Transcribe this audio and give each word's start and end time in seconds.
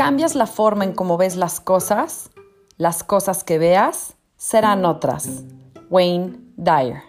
Cambias 0.00 0.34
la 0.34 0.46
forma 0.46 0.84
en 0.84 0.94
cómo 0.94 1.18
ves 1.18 1.36
las 1.36 1.60
cosas, 1.60 2.30
las 2.78 3.04
cosas 3.04 3.44
que 3.44 3.58
veas 3.58 4.16
serán 4.34 4.86
otras. 4.86 5.44
Wayne 5.90 6.38
Dyer. 6.56 7.02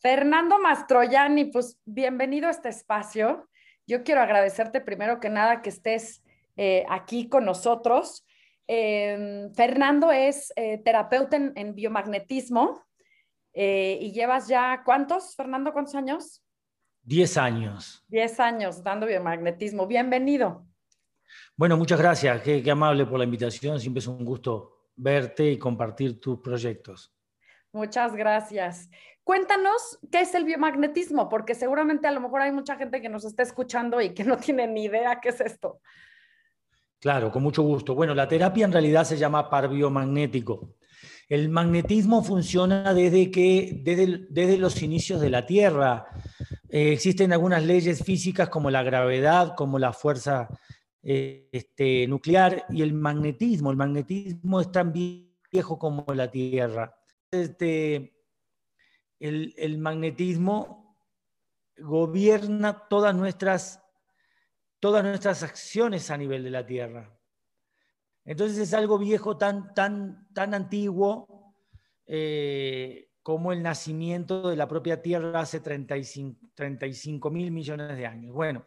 Fernando 0.00 0.58
Mastroianni, 0.58 1.44
pues 1.52 1.78
bienvenido 1.84 2.48
a 2.48 2.50
este 2.50 2.70
espacio. 2.70 3.46
Yo 3.86 4.04
quiero 4.04 4.22
agradecerte 4.22 4.80
primero 4.80 5.20
que 5.20 5.28
nada 5.28 5.60
que 5.60 5.68
estés 5.68 6.22
eh, 6.56 6.86
aquí 6.88 7.28
con 7.28 7.44
nosotros. 7.44 8.24
Em, 8.66 9.52
Fernando 9.52 10.10
es 10.10 10.50
eh, 10.56 10.78
terapeuta 10.78 11.36
en, 11.36 11.74
biomagnetismo 11.74 12.82
eh, 13.52 13.98
y 14.00 14.12
llevas 14.12 14.48
ya, 14.48 14.80
¿cuántos, 14.82 15.36
Fernando? 15.36 15.74
¿Cuántos 15.74 15.94
años? 15.94 16.42
Diez 17.04 17.36
años. 17.36 18.04
Diez 18.06 18.38
años 18.38 18.84
dando 18.84 19.06
biomagnetismo. 19.06 19.88
Bienvenido. 19.88 20.64
Bueno, 21.56 21.76
muchas 21.76 21.98
gracias. 21.98 22.42
Qué, 22.42 22.70
amable 22.70 23.06
por 23.06 23.18
la 23.18 23.24
invitación. 23.24 23.80
Siempre 23.80 23.98
es 23.98 24.06
un 24.06 24.24
gusto 24.24 24.86
verte 24.94 25.50
y 25.50 25.58
compartir 25.58 26.20
tus 26.20 26.38
proyectos. 26.38 27.12
Muchas 27.72 28.14
gracias. 28.14 28.88
Cuéntanos 29.24 29.98
qué 30.12 30.20
es 30.20 30.32
el 30.34 30.44
biomagnetismo, 30.44 31.28
porque 31.28 31.56
seguramente 31.56 32.06
a 32.06 32.12
lo 32.12 32.20
mejor 32.20 32.42
hay 32.42 32.52
mucha 32.52 32.76
gente 32.76 33.00
que 33.02 33.08
nos 33.08 33.24
está 33.24 33.42
escuchando 33.42 34.00
y 34.00 34.14
que 34.14 34.22
no 34.22 34.36
tiene 34.36 34.68
ni 34.68 34.84
idea 34.84 35.18
qué 35.20 35.30
es 35.30 35.40
esto. 35.40 35.80
Claro, 37.00 37.32
con 37.32 37.42
mucho 37.42 37.64
gusto. 37.64 37.96
Bueno, 37.96 38.14
la 38.14 38.28
terapia 38.28 38.64
en 38.64 38.72
realidad 38.72 39.02
se 39.02 39.16
llama 39.16 39.50
par 39.50 39.68
biomagnético. 39.68 40.76
El 41.28 41.48
magnetismo 41.48 42.22
funciona 42.22 42.94
desde, 42.94 43.30
que, 43.30 43.80
desde, 43.82 44.26
desde 44.28 44.58
los 44.58 44.80
inicios 44.82 45.20
de 45.20 45.30
la 45.30 45.46
Tierra. 45.46 46.06
Eh, 46.74 46.94
existen 46.94 47.34
algunas 47.34 47.62
leyes 47.62 48.02
físicas 48.02 48.48
como 48.48 48.70
la 48.70 48.82
gravedad, 48.82 49.54
como 49.54 49.78
la 49.78 49.92
fuerza 49.92 50.48
eh, 51.02 51.50
este, 51.52 52.06
nuclear 52.06 52.64
y 52.70 52.80
el 52.80 52.94
magnetismo. 52.94 53.70
El 53.70 53.76
magnetismo 53.76 54.58
es 54.58 54.72
tan 54.72 54.90
viejo 54.90 55.78
como 55.78 56.06
la 56.14 56.30
Tierra. 56.30 56.96
Este, 57.30 58.14
el, 59.20 59.54
el 59.58 59.76
magnetismo 59.76 60.96
gobierna 61.76 62.88
todas 62.88 63.14
nuestras, 63.14 63.82
todas 64.80 65.04
nuestras 65.04 65.42
acciones 65.42 66.10
a 66.10 66.16
nivel 66.16 66.42
de 66.42 66.50
la 66.50 66.64
Tierra. 66.64 67.14
Entonces 68.24 68.56
es 68.56 68.72
algo 68.72 68.96
viejo 68.96 69.36
tan, 69.36 69.74
tan, 69.74 70.26
tan 70.32 70.54
antiguo 70.54 71.54
eh, 72.06 73.10
como 73.22 73.52
el 73.52 73.62
nacimiento 73.62 74.48
de 74.48 74.56
la 74.56 74.68
propia 74.68 75.00
Tierra 75.00 75.40
hace 75.40 75.60
35 75.60 77.30
mil 77.30 77.50
millones 77.50 77.96
de 77.96 78.06
años. 78.06 78.34
Bueno, 78.34 78.64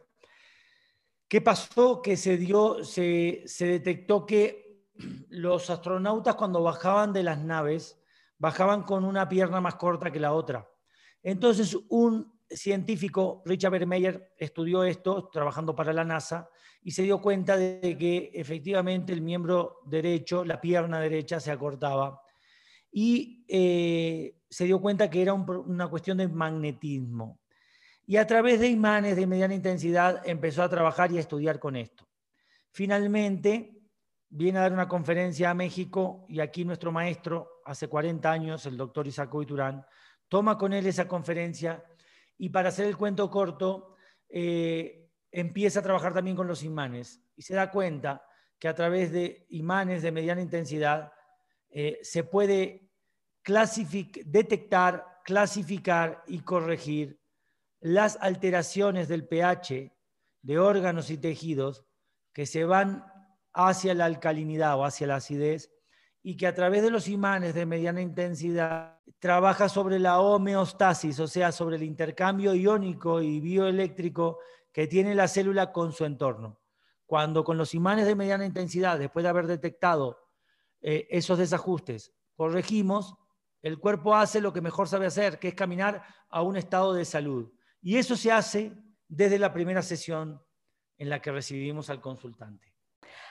¿qué 1.28 1.42
pasó? 1.42 2.02
Que 2.02 2.16
se, 2.16 2.38
dio, 2.38 2.84
se 2.84 3.44
detectó 3.60 4.26
que 4.26 4.66
los 5.30 5.70
astronautas 5.70 6.36
cuando 6.36 6.64
bajaban 6.64 7.14
de 7.14 7.24
las 7.24 7.40
naves, 7.40 8.00
bajaban 8.38 8.84
con 8.84 9.04
una 9.04 9.28
pierna 9.28 9.62
más 9.62 9.76
corta 9.76 10.12
que 10.12 10.20
la 10.20 10.34
otra. 10.34 10.70
Entonces 11.22 11.78
un 11.90 12.34
científico, 12.50 13.42
Richard 13.46 13.72
Vermeyer, 13.72 14.34
estudió 14.38 14.84
esto 14.84 15.30
trabajando 15.30 15.76
para 15.76 15.94
la 15.94 16.04
NASA 16.04 16.50
y 16.82 16.92
se 16.92 17.04
dio 17.04 17.20
cuenta 17.22 17.58
de 17.58 17.98
que 17.98 18.32
efectivamente 18.34 19.12
el 19.12 19.22
miembro 19.22 19.82
derecho, 19.86 20.46
la 20.46 20.62
pierna 20.62 21.00
derecha 21.00 21.40
se 21.40 21.52
acortaba 21.52 22.22
y 22.98 23.44
eh, 23.50 24.38
se 24.50 24.64
dio 24.64 24.80
cuenta 24.80 25.10
que 25.10 25.22
era 25.22 25.34
una 25.34 25.90
cuestión 25.90 26.18
de 26.18 26.30
magnetismo. 26.30 27.42
Y 28.08 28.16
a 28.16 28.26
través 28.26 28.62
de 28.62 28.70
imanes 28.70 29.18
de 29.18 29.28
mediana 29.28 29.54
intensidad 29.54 30.26
empezó 30.26 30.64
a 30.64 30.70
trabajar 30.70 31.12
y 31.12 31.18
a 31.18 31.20
estudiar 31.20 31.60
con 31.60 31.76
esto. 31.76 32.08
Finalmente, 32.72 33.82
viene 34.30 34.60
a 34.60 34.62
dar 34.62 34.72
una 34.72 34.88
conferencia 34.88 35.50
a 35.50 35.54
México 35.54 36.26
y 36.30 36.40
aquí 36.40 36.64
nuestro 36.64 36.94
maestro, 36.94 37.60
hace 37.66 37.90
40 37.90 38.32
años, 38.32 38.66
el 38.66 38.78
doctor 38.78 39.06
Isaac 39.08 39.30
Turán, 39.46 39.86
toma 40.30 40.58
con 40.58 40.72
él 40.72 40.88
esa 40.88 41.06
conferencia 41.06 41.84
y 42.38 42.48
para 42.48 42.70
hacer 42.70 42.88
el 42.88 42.96
cuento 42.96 43.30
corto, 43.30 43.98
eh, 44.30 45.10
empieza 45.34 45.82
a 45.82 45.84
trabajar 45.84 46.14
también 46.14 46.38
con 46.38 46.48
los 46.48 46.64
imanes 46.64 47.22
y 47.36 47.42
se 47.42 47.56
da 47.56 47.70
cuenta 47.72 48.26
que 48.58 48.70
a 48.70 48.74
través 48.74 49.12
de 49.12 49.48
imanes 49.50 50.02
de 50.02 50.14
mediana 50.14 50.42
intensidad 50.42 51.12
eh, 51.78 52.00
se 52.04 52.24
puede 52.24 52.90
detectar, 53.44 55.20
clasificar 55.26 56.24
y 56.26 56.40
corregir 56.40 57.20
las 57.82 58.18
alteraciones 58.22 59.10
del 59.10 59.28
pH 59.28 59.94
de 60.42 60.58
órganos 60.58 61.10
y 61.10 61.18
tejidos 61.18 61.84
que 62.32 62.46
se 62.46 62.64
van 62.64 63.06
hacia 63.52 63.94
la 63.94 64.06
alcalinidad 64.06 64.80
o 64.80 64.86
hacia 64.86 65.08
la 65.08 65.18
acidez 65.18 65.70
y 66.24 66.38
que 66.38 66.48
a 66.48 66.56
través 66.56 66.82
de 66.82 66.92
los 66.92 67.10
imanes 67.10 67.54
de 67.54 67.66
mediana 67.66 68.02
intensidad 68.02 69.02
trabaja 69.20 69.68
sobre 69.68 70.00
la 70.00 70.22
homeostasis, 70.22 71.20
o 71.20 71.28
sea, 71.28 71.52
sobre 71.52 71.76
el 71.76 71.84
intercambio 71.84 72.56
iónico 72.56 73.22
y 73.22 73.42
bioeléctrico 73.42 74.40
que 74.72 74.88
tiene 74.88 75.14
la 75.14 75.28
célula 75.28 75.74
con 75.74 75.92
su 75.92 76.06
entorno. 76.06 76.62
Cuando 77.06 77.44
con 77.44 77.58
los 77.58 77.74
imanes 77.74 78.06
de 78.06 78.16
mediana 78.16 78.46
intensidad, 78.46 78.98
después 78.98 79.24
de 79.24 79.30
haber 79.30 79.48
detectado 79.48 80.25
eh, 80.88 81.08
esos 81.10 81.40
desajustes, 81.40 82.14
corregimos, 82.36 83.16
el 83.64 83.80
cuerpo 83.80 84.14
hace 84.14 84.40
lo 84.40 84.54
que 84.54 84.62
mejor 84.62 84.88
sabe 84.88 85.08
hacer, 85.08 85.40
que 85.40 85.48
es 85.48 85.56
caminar 85.56 86.04
a 86.30 86.44
un 86.44 86.58
estado 86.58 86.94
de 86.94 87.06
salud. 87.06 87.52
Y 87.82 87.98
eso 87.98 88.16
se 88.16 88.32
hace 88.32 88.72
desde 89.08 89.40
la 89.40 89.52
primera 89.52 89.82
sesión 89.82 90.40
en 91.00 91.10
la 91.10 91.24
que 91.24 91.32
recibimos 91.32 91.90
al 91.90 92.02
consultante. 92.02 92.72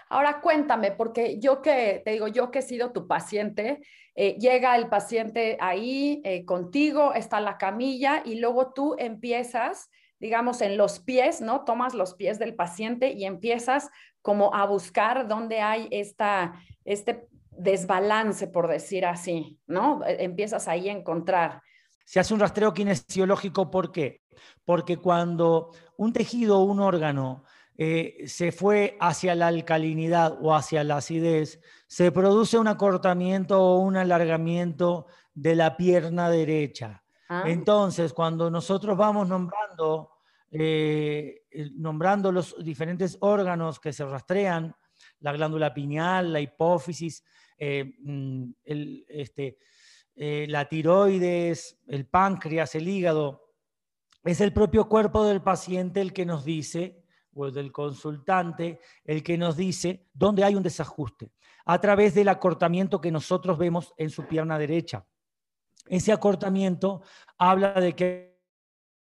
Ahora 0.09 0.41
cuéntame, 0.41 0.91
porque 0.91 1.38
yo 1.38 1.62
que 1.62 2.03
te 2.04 2.10
digo, 2.10 2.26
yo 2.26 2.50
que 2.50 2.59
he 2.59 2.62
sido 2.62 2.91
tu 2.91 3.06
paciente, 3.06 3.86
eh, 4.16 4.36
llega 4.41 4.75
el 4.75 4.88
paciente 4.88 5.56
ahí 5.60 6.22
eh, 6.25 6.44
contigo, 6.44 7.15
está 7.15 7.41
la 7.41 7.56
camilla 7.56 8.21
y 8.25 8.41
luego 8.41 8.72
tú 8.72 8.97
empiezas, 8.98 9.91
digamos, 10.19 10.60
en 10.60 10.76
los 10.76 10.98
pies, 10.98 11.41
¿no? 11.41 11.65
Tomas 11.65 11.94
los 11.94 12.15
pies 12.15 12.41
del 12.41 12.56
paciente 12.56 13.12
y 13.12 13.26
empiezas 13.26 13.91
como 14.22 14.53
a 14.56 14.66
buscar 14.66 15.28
dónde 15.28 15.60
hay 15.60 15.86
esta, 15.92 16.60
este 16.84 17.28
desbalance, 17.59 18.47
por 18.47 18.69
decir 18.69 19.06
así, 19.06 19.60
¿no? 19.66 20.04
E, 20.04 20.25
empiezas 20.25 20.69
ahí 20.69 20.88
a 20.88 20.92
encontrar. 20.92 21.62
Se 22.04 22.20
hace 22.20 22.34
un 22.34 22.41
rastreo 22.41 22.75
kinesiológico, 22.75 23.70
¿por 23.70 23.91
qué? 23.92 24.22
Porque 24.65 24.98
cuando 24.98 25.70
un 25.97 26.12
tejido 26.12 26.59
o 26.59 26.65
un 26.65 26.81
órgano 26.81 27.44
eh, 27.76 28.25
se 28.26 28.53
fue 28.53 28.97
hacia 29.00 29.34
la 29.34 29.48
alcalinidad 29.48 30.38
o 30.41 30.54
hacia 30.54 30.84
la 30.84 30.98
acidez, 30.98 31.60
se 31.87 32.12
produce 32.12 32.59
un 32.59 32.69
acortamiento 32.69 33.60
o 33.60 33.78
un 33.78 33.97
alargamiento 33.97 35.07
de 35.33 35.57
la 35.57 35.77
pierna 35.77 36.30
derecha. 36.30 37.03
Ah. 37.28 37.45
Entonces, 37.47 38.12
cuando 38.12 38.50
nosotros 38.50 38.97
vamos 38.97 39.28
nombrando, 39.28 40.10
eh, 40.50 41.42
nombrando 41.74 42.30
los 42.30 42.54
diferentes 42.62 43.16
órganos 43.21 43.80
que 43.80 43.92
se 43.92 44.04
rastrean, 44.04 44.74
la 45.21 45.33
glándula 45.33 45.74
pineal, 45.74 46.33
la 46.33 46.41
hipófisis, 46.41 47.24
eh, 47.66 47.95
mm, 47.99 48.51
este, 49.09 49.57
eh, 50.15 50.45
la 50.51 50.69
tiroides, 50.69 51.78
el 51.87 52.07
páncreas, 52.07 52.75
el 52.75 52.87
hígado. 52.87 53.55
Es 54.22 54.43
el 54.43 54.53
propio 54.53 54.87
cuerpo 54.87 55.25
del 55.25 55.41
paciente 55.41 56.03
el 56.03 56.13
que 56.13 56.27
nos 56.27 56.45
dice, 56.45 57.03
o 57.33 57.51
del 57.51 57.72
consultante, 57.72 58.81
el 59.05 59.22
que 59.22 59.39
nos 59.39 59.57
dice 59.57 60.07
dónde 60.13 60.45
hay 60.45 60.55
un 60.55 60.63
desajuste, 60.63 61.33
a 61.65 61.81
través 61.81 62.15
del 62.15 62.28
acortamiento 62.28 63.01
que 63.01 63.11
nosotros 63.11 63.57
vemos 63.57 63.95
en 63.97 64.10
su 64.10 64.27
pierna 64.27 64.59
derecha. 64.59 65.07
Ese 65.87 66.13
acortamiento 66.13 67.03
habla 67.39 67.72
de 67.81 67.95
que 67.95 68.41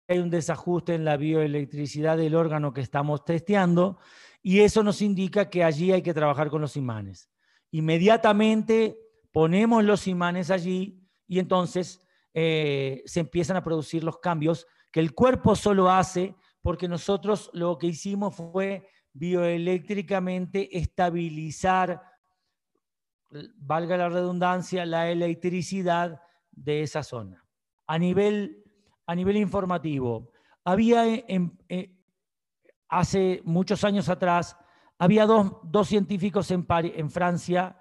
hay 0.09 0.19
un 0.19 0.30
desajuste 0.30 0.94
en 0.94 1.06
la 1.06 1.15
bioelectricidad 1.15 2.18
del 2.18 2.36
órgano 2.36 2.74
que 2.74 2.81
estamos 2.81 3.24
testeando 3.24 3.97
y 4.42 4.59
eso 4.59 4.83
nos 4.83 5.01
indica 5.01 5.50
que 5.50 5.63
allí 5.63 5.94
hay 5.94 6.01
que 6.01 6.13
trabajar 6.13 6.50
con 6.50 6.59
los 6.59 6.75
imanes 6.75 7.31
inmediatamente 7.71 8.97
ponemos 9.31 9.83
los 9.83 10.07
imanes 10.07 10.51
allí 10.51 11.01
y 11.27 11.39
entonces 11.39 12.06
eh, 12.33 13.01
se 13.06 13.21
empiezan 13.21 13.57
a 13.57 13.63
producir 13.63 14.03
los 14.03 14.19
cambios 14.19 14.68
que 14.91 15.00
el 15.00 15.13
cuerpo 15.13 15.56
solo 15.56 15.89
hace 15.89 16.35
porque 16.62 16.88
nosotros 16.88 17.50
lo 17.53 17.77
que 17.77 17.88
hicimos 17.88 18.35
fue 18.35 18.88
bioeléctricamente 19.13 20.77
estabilizar, 20.77 22.01
valga 23.56 23.97
la 23.97 24.09
redundancia, 24.09 24.85
la 24.85 25.09
electricidad 25.09 26.21
de 26.51 26.83
esa 26.83 27.03
zona. 27.03 27.45
A 27.88 27.97
nivel, 27.97 28.63
a 29.07 29.15
nivel 29.15 29.38
informativo, 29.38 30.31
había 30.63 31.07
eh, 31.07 31.95
hace 32.88 33.41
muchos 33.44 33.83
años 33.83 34.07
atrás, 34.09 34.56
había 35.01 35.25
dos, 35.25 35.88
científicos 35.88 36.51
en, 36.51 36.63
en 36.69 37.09
Francia, 37.09 37.75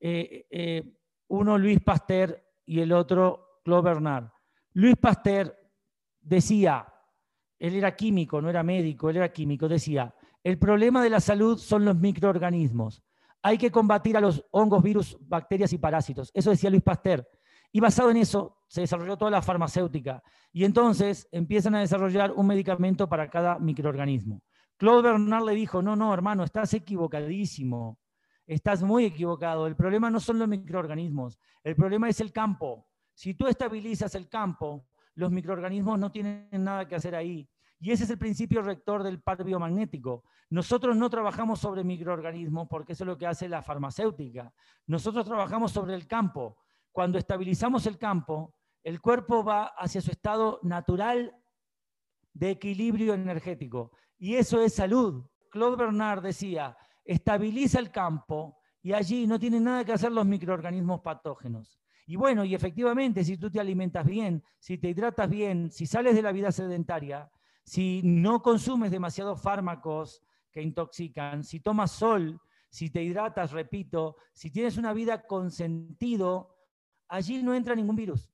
eh, 0.00 0.44
eh, 0.50 0.82
uno 1.28 1.56
Luis 1.56 1.78
Pasteur 1.78 2.44
y 2.66 2.80
el 2.80 2.90
otro 2.90 3.60
Claude 3.64 3.90
Bernard. 3.90 4.28
Luis 4.72 4.96
Pasteur 4.96 5.56
decía, 6.20 6.84
él 7.60 7.76
era 7.76 7.94
químico, 7.94 8.42
no 8.42 8.50
era 8.50 8.64
médico, 8.64 9.08
él 9.08 9.18
era 9.18 9.32
químico, 9.32 9.68
decía, 9.68 10.12
el 10.42 10.58
problema 10.58 11.00
de 11.00 11.10
la 11.10 11.20
salud 11.20 11.58
son 11.58 11.84
los 11.84 11.94
microorganismos. 11.96 13.04
Hay 13.40 13.56
que 13.56 13.70
combatir 13.70 14.16
a 14.16 14.20
los 14.20 14.44
hongos, 14.50 14.82
virus, 14.82 15.16
bacterias 15.20 15.72
y 15.72 15.78
parásitos. 15.78 16.32
Eso 16.34 16.50
decía 16.50 16.70
Luis 16.70 16.82
Pasteur. 16.82 17.24
Y 17.70 17.78
basado 17.78 18.10
en 18.10 18.16
eso 18.16 18.58
se 18.66 18.80
desarrolló 18.80 19.16
toda 19.16 19.30
la 19.30 19.42
farmacéutica. 19.42 20.24
Y 20.52 20.64
entonces 20.64 21.28
empiezan 21.30 21.76
a 21.76 21.80
desarrollar 21.80 22.32
un 22.32 22.48
medicamento 22.48 23.08
para 23.08 23.30
cada 23.30 23.60
microorganismo. 23.60 24.42
Claude 24.76 25.02
Bernard 25.02 25.44
le 25.44 25.54
dijo, 25.54 25.82
no, 25.82 25.94
no, 25.96 26.12
hermano, 26.12 26.44
estás 26.44 26.74
equivocadísimo. 26.74 27.98
Estás 28.46 28.82
muy 28.82 29.04
equivocado. 29.06 29.66
El 29.66 29.76
problema 29.76 30.10
no 30.10 30.20
son 30.20 30.38
los 30.38 30.48
microorganismos. 30.48 31.38
El 31.62 31.76
problema 31.76 32.08
es 32.08 32.20
el 32.20 32.32
campo. 32.32 32.88
Si 33.14 33.34
tú 33.34 33.46
estabilizas 33.46 34.14
el 34.14 34.28
campo, 34.28 34.86
los 35.14 35.30
microorganismos 35.30 35.98
no 35.98 36.10
tienen 36.10 36.48
nada 36.52 36.86
que 36.86 36.96
hacer 36.96 37.14
ahí. 37.14 37.48
Y 37.78 37.92
ese 37.92 38.04
es 38.04 38.10
el 38.10 38.18
principio 38.18 38.62
rector 38.62 39.02
del 39.02 39.22
par 39.22 39.44
biomagnético. 39.44 40.24
Nosotros 40.50 40.96
no 40.96 41.08
trabajamos 41.08 41.60
sobre 41.60 41.84
microorganismos 41.84 42.66
porque 42.68 42.92
eso 42.92 43.04
es 43.04 43.08
lo 43.08 43.18
que 43.18 43.26
hace 43.26 43.48
la 43.48 43.62
farmacéutica. 43.62 44.52
Nosotros 44.86 45.24
trabajamos 45.24 45.72
sobre 45.72 45.94
el 45.94 46.06
campo. 46.06 46.58
Cuando 46.92 47.18
estabilizamos 47.18 47.86
el 47.86 47.98
campo, 47.98 48.54
el 48.82 49.00
cuerpo 49.00 49.44
va 49.44 49.66
hacia 49.76 50.00
su 50.00 50.10
estado 50.10 50.60
natural 50.62 51.34
de 52.32 52.50
equilibrio 52.50 53.14
energético. 53.14 53.92
Y 54.18 54.36
eso 54.36 54.60
es 54.60 54.74
salud. 54.74 55.24
Claude 55.50 55.76
Bernard 55.76 56.22
decía, 56.22 56.76
estabiliza 57.04 57.78
el 57.78 57.90
campo 57.90 58.58
y 58.82 58.92
allí 58.92 59.26
no 59.26 59.38
tienen 59.38 59.64
nada 59.64 59.84
que 59.84 59.92
hacer 59.92 60.12
los 60.12 60.26
microorganismos 60.26 61.00
patógenos. 61.00 61.80
Y 62.06 62.16
bueno, 62.16 62.44
y 62.44 62.54
efectivamente, 62.54 63.24
si 63.24 63.38
tú 63.38 63.50
te 63.50 63.60
alimentas 63.60 64.04
bien, 64.04 64.42
si 64.58 64.76
te 64.76 64.90
hidratas 64.90 65.28
bien, 65.30 65.70
si 65.70 65.86
sales 65.86 66.14
de 66.14 66.22
la 66.22 66.32
vida 66.32 66.52
sedentaria, 66.52 67.30
si 67.64 68.02
no 68.04 68.42
consumes 68.42 68.90
demasiados 68.90 69.40
fármacos 69.40 70.22
que 70.50 70.60
intoxican, 70.60 71.42
si 71.42 71.60
tomas 71.60 71.92
sol, 71.92 72.40
si 72.68 72.90
te 72.90 73.02
hidratas, 73.02 73.52
repito, 73.52 74.16
si 74.32 74.50
tienes 74.50 74.76
una 74.76 74.92
vida 74.92 75.26
con 75.26 75.50
sentido, 75.50 76.56
allí 77.08 77.42
no 77.42 77.54
entra 77.54 77.74
ningún 77.74 77.96
virus. 77.96 78.30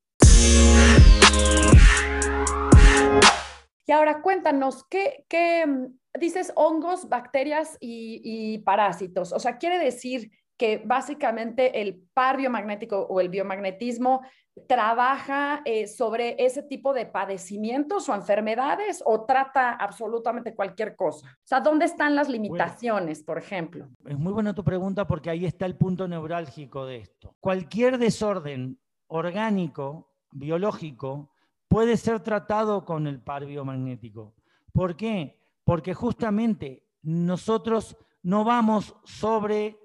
Y 3.90 3.92
ahora 3.92 4.22
cuéntanos, 4.22 4.84
¿qué, 4.84 5.66
mm, 5.66 6.20
dices 6.20 6.52
hongos, 6.54 7.08
bacterias 7.08 7.76
y, 7.80 8.58
parásitos? 8.58 9.32
O 9.32 9.40
sea, 9.40 9.58
quiere 9.58 9.80
decir 9.80 10.30
que 10.56 10.80
básicamente 10.84 11.80
el 11.80 12.00
par 12.14 12.36
biomagnético 12.36 13.00
o 13.00 13.20
el 13.20 13.30
biomagnetismo 13.30 14.20
trabaja 14.68 15.62
eh, 15.64 15.88
sobre 15.88 16.36
ese 16.38 16.62
tipo 16.62 16.92
de 16.92 17.06
padecimientos 17.06 18.08
o 18.08 18.14
enfermedades 18.14 19.02
o 19.04 19.24
trata 19.24 19.72
absolutamente 19.72 20.54
cualquier 20.54 20.94
cosa? 20.94 21.26
O 21.26 21.46
sea, 21.48 21.58
¿dónde 21.58 21.86
están 21.86 22.14
las 22.14 22.28
limitaciones, 22.28 23.24
por 23.24 23.38
ejemplo? 23.38 23.88
Es 24.06 24.16
muy 24.16 24.32
buena 24.32 24.54
tu 24.54 24.62
pregunta 24.62 25.04
porque 25.04 25.30
ahí 25.30 25.46
está 25.46 25.66
el 25.66 25.74
punto 25.74 26.06
neurálgico 26.06 26.86
de 26.86 26.98
esto. 26.98 27.34
Cualquier 27.40 27.98
desorden 27.98 28.78
orgánico, 29.08 30.12
biológico, 30.30 31.32
puede 31.70 31.96
ser 31.96 32.18
tratado 32.20 32.84
con 32.84 33.06
el 33.06 33.20
par 33.20 33.46
biomagnético. 33.46 34.34
¿Por 34.72 34.96
qué? 34.96 35.40
Porque 35.62 35.94
justamente 35.94 36.84
nosotros 37.02 37.96
no 38.24 38.42
vamos 38.42 38.96
sobre 39.04 39.78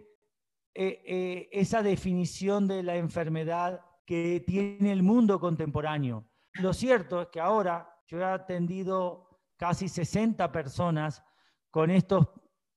eh, 0.74 1.04
eh, 1.06 1.50
esa 1.52 1.84
definición 1.84 2.68
de 2.68 2.82
la 2.82 2.96
enfermedad 2.96 3.82
que 4.04 4.44
tiene 4.46 4.92
el 4.92 5.04
mundo 5.04 5.40
contemporáneo. 5.40 6.28
Lo 6.54 6.74
cierto 6.74 7.22
es 7.22 7.28
que 7.28 7.40
ahora 7.40 7.88
yo 8.08 8.20
he 8.20 8.24
atendido 8.24 9.30
casi 9.56 9.88
60 9.88 10.52
personas 10.52 11.24
con 11.70 11.92
estos 11.92 12.28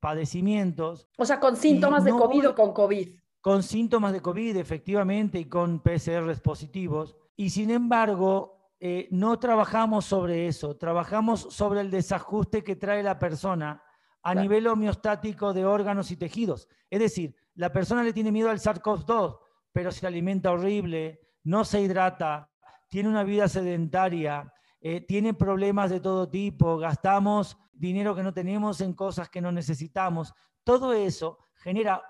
padecimientos. 0.01 1.09
O 1.17 1.25
sea, 1.25 1.41
con 1.41 1.57
síntomas 1.57 2.05
de 2.05 2.11
COVID 2.11 2.51
o 2.51 2.55
con 2.55 2.75
COVID. 2.75 3.09
Con 3.41 3.63
síntomas 3.63 4.13
de 4.13 4.21
COVID, 4.21 4.59
efectivamente, 4.59 5.39
y 5.39 5.47
con 5.47 5.81
PCRs 5.81 6.41
positivos. 6.41 7.17
Y 7.37 7.49
sin 7.51 7.71
embargo, 7.71 8.58
eh, 8.81 9.09
no 9.11 9.39
trabajamos 9.39 10.05
sobre 10.05 10.47
eso, 10.47 10.77
trabajamos 10.77 11.49
sobre 11.51 11.81
el 11.81 11.91
desajuste 11.91 12.63
que 12.63 12.77
trae 12.77 13.03
la 13.03 13.19
persona 13.19 13.83
a 14.23 14.35
nivel 14.35 14.67
homeostático 14.67 15.53
de 15.53 15.65
órganos 15.65 16.11
y 16.11 16.17
tejidos. 16.17 16.69
Es 16.91 17.01
decir, 17.01 17.35
la 17.55 17.73
persona 17.73 18.03
le 18.03 18.13
tiene 18.13 18.31
miedo 18.31 18.51
al 18.51 18.61
SARS-CoV-2, 18.61 19.39
pero 19.73 19.91
se 19.91 20.07
alimenta 20.07 20.53
horrible, 20.53 21.21
no 21.45 21.65
se 21.65 21.81
hidrata, 21.81 22.51
tiene 22.89 23.09
una 23.09 23.25
vida 23.25 23.49
sedentaria, 23.49 24.53
eh, 24.81 25.01
tiene 25.01 25.35
problemas 25.35 25.91
de 25.91 26.01
todo 26.01 26.29
tipo, 26.29 26.79
gastamos 26.79 27.59
dinero 27.73 28.15
que 28.15 28.23
no 28.23 28.33
tenemos 28.33 28.81
en 28.81 28.93
cosas 28.93 29.29
que 29.29 29.41
no 29.41 29.51
necesitamos. 29.51 30.35
Todo 30.63 30.93
eso 30.93 31.39
genera 31.57 32.03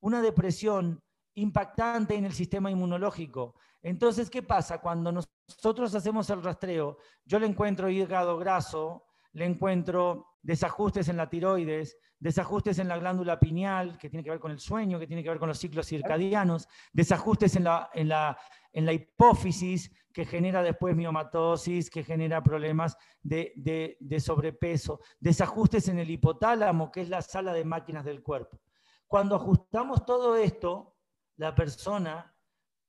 una 0.00 0.22
depresión 0.22 1.02
impactante 1.36 2.14
en 2.14 2.24
el 2.24 2.32
sistema 2.32 2.70
inmunológico. 2.70 3.54
Entonces, 3.82 4.28
¿qué 4.28 4.42
pasa? 4.42 4.80
Cuando 4.80 5.12
nosotros 5.12 5.94
hacemos 5.94 6.28
el 6.30 6.42
rastreo, 6.42 6.98
yo 7.24 7.38
le 7.38 7.46
encuentro 7.46 7.88
hígado 7.88 8.36
graso, 8.38 9.06
le 9.32 9.44
encuentro 9.44 10.26
desajustes 10.42 11.08
en 11.08 11.16
la 11.16 11.28
tiroides, 11.28 11.98
desajustes 12.18 12.78
en 12.78 12.88
la 12.88 12.98
glándula 12.98 13.38
pineal, 13.38 13.98
que 13.98 14.08
tiene 14.08 14.24
que 14.24 14.30
ver 14.30 14.40
con 14.40 14.50
el 14.50 14.58
sueño, 14.58 14.98
que 14.98 15.06
tiene 15.06 15.22
que 15.22 15.28
ver 15.28 15.38
con 15.38 15.48
los 15.48 15.58
ciclos 15.58 15.86
circadianos, 15.86 16.68
desajustes 16.92 17.54
en 17.56 17.64
la, 17.64 17.90
en 17.92 18.08
la, 18.08 18.38
en 18.72 18.86
la 18.86 18.92
hipófisis, 18.92 19.90
que 20.12 20.24
genera 20.24 20.62
después 20.62 20.96
miomatosis, 20.96 21.90
que 21.90 22.02
genera 22.02 22.42
problemas 22.42 22.96
de, 23.22 23.52
de, 24.00 24.20
sobrepeso, 24.20 25.00
desajustes 25.20 25.88
en 25.88 25.98
el 25.98 26.10
hipotálamo, 26.10 26.90
que 26.90 27.02
es 27.02 27.10
la 27.10 27.20
sala 27.20 27.52
de 27.52 27.66
máquinas 27.66 28.06
del 28.06 28.22
cuerpo. 28.22 28.58
Cuando 29.06 29.36
ajustamos 29.36 30.06
todo 30.06 30.36
esto, 30.36 30.95
la 31.36 31.54
persona 31.54 32.34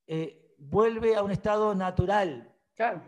eh, 0.05 0.55
vuelve 0.57 1.15
a 1.15 1.23
un 1.23 1.31
estado 1.31 1.75
natural 1.75 2.53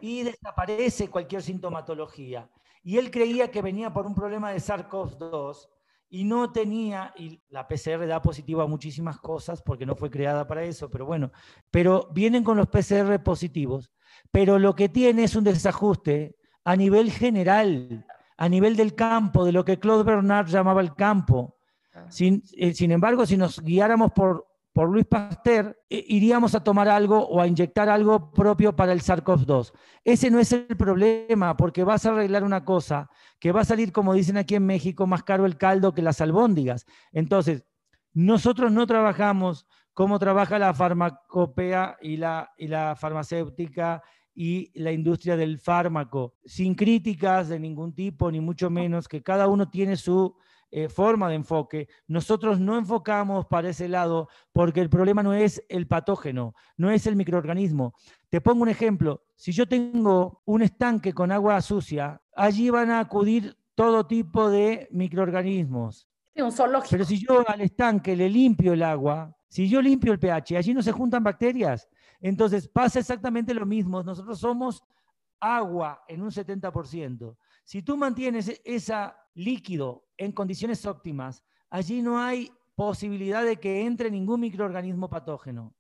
y 0.02 0.24
desaparece 0.24 1.10
cualquier 1.10 1.42
sintomatología. 1.42 2.50
Y 2.82 2.98
él 2.98 3.12
creía 3.12 3.52
que 3.52 3.62
venía 3.62 3.94
por 3.94 4.06
un 4.08 4.16
problema 4.16 4.52
de 4.52 4.60
SARS-CoV-2 4.60 5.68
y 6.10 6.24
no 6.24 6.52
tenía, 6.52 7.14
y 7.18 7.42
la 7.50 7.68
PCR 7.68 8.08
da 8.08 8.22
positivo 8.22 8.62
a 8.62 8.68
muchísimas 8.68 9.20
cosas 9.20 9.62
porque 9.62 9.86
no 9.86 9.96
fue 9.96 10.10
creada 10.10 10.48
para 10.48 10.64
eso, 10.64 10.90
pero 10.90 11.06
bueno, 11.06 11.32
pero 11.70 12.10
vienen 12.12 12.44
con 12.44 12.58
los 12.58 12.68
PCR 12.68 13.22
positivos, 13.24 13.92
pero 14.32 14.58
lo 14.58 14.76
que 14.76 14.90
tiene 14.90 15.26
es 15.26 15.36
un 15.36 15.44
desajuste 15.44 16.36
a 16.64 16.76
nivel 16.76 17.12
general, 17.12 18.06
a 18.38 18.50
nivel 18.50 18.76
del 18.76 18.96
campo, 18.96 19.46
de 19.46 19.52
lo 19.52 19.64
que 19.64 19.80
Claude 19.80 20.04
Bernard 20.04 20.48
llamaba 20.48 20.82
el 20.82 20.96
campo. 20.96 21.58
Ah. 21.94 22.06
Sin, 22.10 22.44
eh, 22.54 22.74
sin 22.74 22.92
embargo, 22.92 23.26
si 23.26 23.38
nos 23.38 23.62
guiáramos 23.62 24.12
por 24.12 24.49
por 24.74 24.90
Luis 24.90 25.06
Pasteur, 25.06 25.78
eh, 25.90 26.06
iríamos 26.08 26.56
a 26.56 26.64
tomar 26.64 26.88
algo 26.88 27.28
o 27.28 27.42
a 27.42 27.48
inyectar 27.48 27.90
algo 27.90 28.32
propio 28.32 28.76
para 28.76 28.94
el 28.94 29.02
SARS-CoV-2. 29.02 29.74
Ese 30.04 30.30
no 30.30 30.40
es 30.40 30.52
el 30.52 30.78
problema, 30.78 31.58
porque 31.58 31.84
vas 31.84 32.06
a 32.06 32.12
arreglar 32.12 32.44
una 32.44 32.64
cosa 32.64 33.10
que 33.40 33.52
va 33.52 33.62
a 33.62 33.66
salir, 33.66 33.92
como 33.92 34.14
dicen 34.14 34.38
aquí 34.38 34.56
en 34.56 34.66
México, 34.66 35.08
más 35.08 35.24
caro 35.24 35.46
el 35.46 35.58
caldo 35.58 35.94
que 35.94 36.02
las 36.02 36.22
albóndigas. 36.22 36.86
Entonces, 37.12 37.66
nosotros 38.14 38.72
no 38.72 38.86
trabajamos 38.86 39.66
como 39.94 40.20
trabaja 40.20 40.60
la 40.60 40.74
farmacopea 40.74 41.98
y 42.02 42.18
la, 42.18 42.52
y 42.58 42.68
la 42.68 42.96
farmacéutica 42.96 44.02
y 44.34 44.72
la 44.80 44.94
industria 44.94 45.36
del 45.36 45.60
fármaco, 45.60 46.36
sin 46.46 46.74
críticas 46.76 47.50
de 47.50 47.60
ningún 47.60 47.94
tipo, 47.94 48.32
ni 48.32 48.40
mucho 48.40 48.70
menos, 48.70 49.10
que 49.10 49.22
cada 49.22 49.48
uno 49.48 49.70
tiene 49.70 49.98
su 49.98 50.38
eh, 50.72 50.90
forma 50.90 51.30
de 51.30 51.36
enfoque. 51.36 51.88
Nosotros 52.08 52.60
no 52.60 52.78
enfocamos 52.78 53.46
para 53.48 53.70
ese 53.70 53.88
lado 53.88 54.30
porque 54.52 54.82
el 54.82 54.90
problema 54.90 55.24
no 55.24 55.34
es 55.34 55.64
el 55.70 55.88
patógeno, 55.88 56.54
no 56.78 56.92
es 56.92 57.08
el 57.08 57.16
microorganismo. 57.16 57.94
Te 58.30 58.42
pongo 58.42 58.64
un 58.64 58.70
ejemplo. 58.70 59.24
Si 59.36 59.52
yo 59.52 59.68
tengo 59.68 60.42
un 60.46 60.62
estanque 60.62 61.14
con 61.14 61.32
agua 61.32 61.62
sucia, 61.62 62.22
allí 62.36 62.70
van 62.70 62.92
a 62.92 63.00
acudir 63.00 63.58
todo 63.74 64.06
tipo 64.06 64.50
de 64.50 64.88
microorganismos. 64.92 66.08
un 66.36 66.52
zoológico. 66.52 66.92
Pero 66.92 67.06
si 67.06 67.18
yo 67.18 67.44
al 67.50 67.62
estanque 67.62 68.16
le 68.16 68.30
limpio 68.30 68.74
el 68.74 68.84
agua, 68.84 69.36
Si 69.52 69.68
yo 69.68 69.82
limpio 69.82 70.14
el 70.14 70.20
pH, 70.20 70.58
allí 70.58 70.76
no 70.76 70.84
se 70.84 70.92
juntan 70.92 71.24
bacterias. 71.24 71.90
Entonces 72.22 72.68
pasa 72.68 73.00
exactamente 73.00 73.52
lo 73.54 73.66
mismo. 73.66 74.04
Nosotros 74.04 74.40
somos 74.40 74.84
agua 75.40 76.04
en 76.08 76.22
un 76.22 76.30
70%. 76.30 77.36
Si 77.70 77.84
tú 77.84 77.96
mantienes 77.96 78.60
ese 78.66 78.96
líquido 79.36 80.08
en 80.18 80.32
condiciones 80.32 80.88
óptimas, 80.88 81.44
allí 81.70 82.02
no 82.02 82.20
hay 82.20 82.52
posibilidad 82.74 83.46
de 83.46 83.58
que 83.58 83.86
entre 83.86 84.10
ningún 84.10 84.40
microorganismo 84.40 85.08
patógeno. 85.08 85.76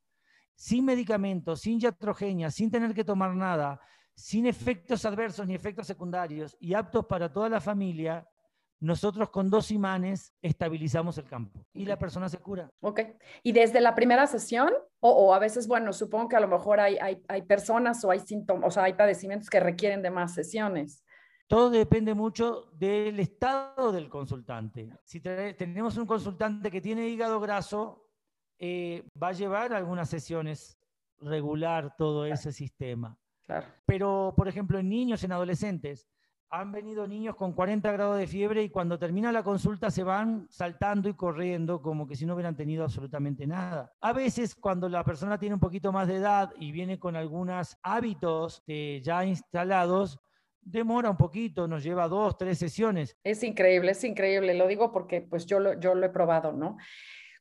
Sin 0.54 0.86
medicamentos, 0.86 1.62
sin 1.62 1.82
iatrogenia, 1.82 2.52
sin 2.52 2.70
tener 2.70 2.94
que 2.94 3.04
tomar 3.04 3.36
nada, 3.36 3.82
sin 4.14 4.46
efectos 4.46 5.04
adversos 5.04 5.48
ni 5.48 5.56
efectos 5.56 5.88
secundarios 5.88 6.56
y 6.60 6.76
aptos 6.76 7.08
para 7.08 7.34
toda 7.34 7.50
la 7.50 7.60
familia, 7.60 8.24
nosotros 8.80 9.32
con 9.32 9.50
dos 9.50 9.72
imanes 9.72 10.32
estabilizamos 10.44 11.18
el 11.18 11.26
campo 11.26 11.66
y 11.74 11.86
la 11.86 11.98
persona 11.98 12.30
se 12.30 12.38
cura. 12.38 12.70
Ok. 12.82 13.02
¿Y 13.42 13.52
desde 13.52 13.82
la 13.82 13.96
primera 13.96 14.28
sesión? 14.28 14.72
O, 15.00 15.34
a 15.34 15.40
veces, 15.40 15.68
bueno, 15.68 15.92
supongo 15.92 16.30
que 16.30 16.36
a 16.36 16.40
lo 16.40 16.48
mejor 16.48 16.82
hay, 16.82 16.98
hay, 17.28 17.42
personas 17.42 18.06
o 18.06 18.12
hay 18.12 18.20
síntomas, 18.20 18.68
o 18.68 18.70
sea, 18.70 18.84
hay 18.84 18.94
padecimientos 18.94 19.50
que 19.50 19.60
requieren 19.60 20.04
de 20.04 20.12
más 20.12 20.36
sesiones. 20.36 21.04
Todo 21.50 21.72
depende 21.72 22.14
mucho 22.14 22.70
del 22.74 23.20
estado 23.20 23.92
del 23.92 24.08
consultante. 24.08 24.88
Si 25.04 25.20
tenemos 25.20 25.98
un 25.98 26.06
consultante 26.06 26.70
que 26.70 26.80
tiene 26.80 27.10
hígado 27.10 27.40
graso, 27.40 28.06
eh, 28.60 29.10
va 29.22 29.30
a 29.30 29.34
llevar 29.34 29.74
algunas 29.74 30.08
sesiones 30.08 30.78
regular 31.20 31.96
todo 31.98 32.28
ese 32.28 32.52
sistema. 32.52 33.18
Claro. 33.48 33.66
Pero, 33.88 34.36
por 34.38 34.48
ejemplo, 34.48 34.78
en 34.78 34.90
niños, 34.90 35.24
en 35.24 35.32
adolescentes, 35.32 36.08
han 36.52 36.72
venido 36.72 37.08
niños 37.08 37.36
con 37.36 37.54
40 37.54 37.92
grados 37.94 38.20
de 38.20 38.28
fiebre 38.28 38.62
y 38.62 38.70
cuando 38.70 39.00
termina 39.00 39.32
la 39.32 39.42
consulta 39.42 39.90
se 39.90 40.04
van 40.04 40.46
saltando 40.52 41.10
y 41.10 41.16
corriendo 41.16 41.82
como 41.82 42.06
que 42.06 42.16
si 42.16 42.28
no 42.28 42.36
hubieran 42.36 42.56
tenido 42.56 42.84
absolutamente 42.84 43.48
nada. 43.48 43.92
A 44.02 44.14
veces 44.14 44.54
cuando 44.54 44.88
la 44.88 45.04
persona 45.04 45.40
tiene 45.40 45.56
un 45.56 45.60
poquito 45.60 45.92
más 45.92 46.08
de 46.08 46.18
edad 46.18 46.54
y 46.60 46.72
viene 46.72 47.00
con 47.00 47.16
algunos 47.16 47.76
hábitos 47.82 48.64
ya 48.68 49.26
instalados, 49.26 50.20
demora 50.70 51.10
un 51.10 51.18
poquito, 51.18 51.68
nos 51.68 51.84
lleva 51.84 52.08
dos, 52.08 52.38
tres 52.38 52.58
sesiones. 52.58 53.18
Es 53.24 53.44
increíble, 53.44 53.92
es 53.92 54.04
increíble, 54.04 54.54
lo 54.54 54.68
digo 54.68 54.92
porque 54.92 55.22
pues 55.22 55.46
yo 55.46 55.60
lo, 55.60 55.80
yo 55.80 55.96
lo 55.96 56.06
he 56.06 56.10
probado, 56.10 56.52
¿no? 56.52 56.78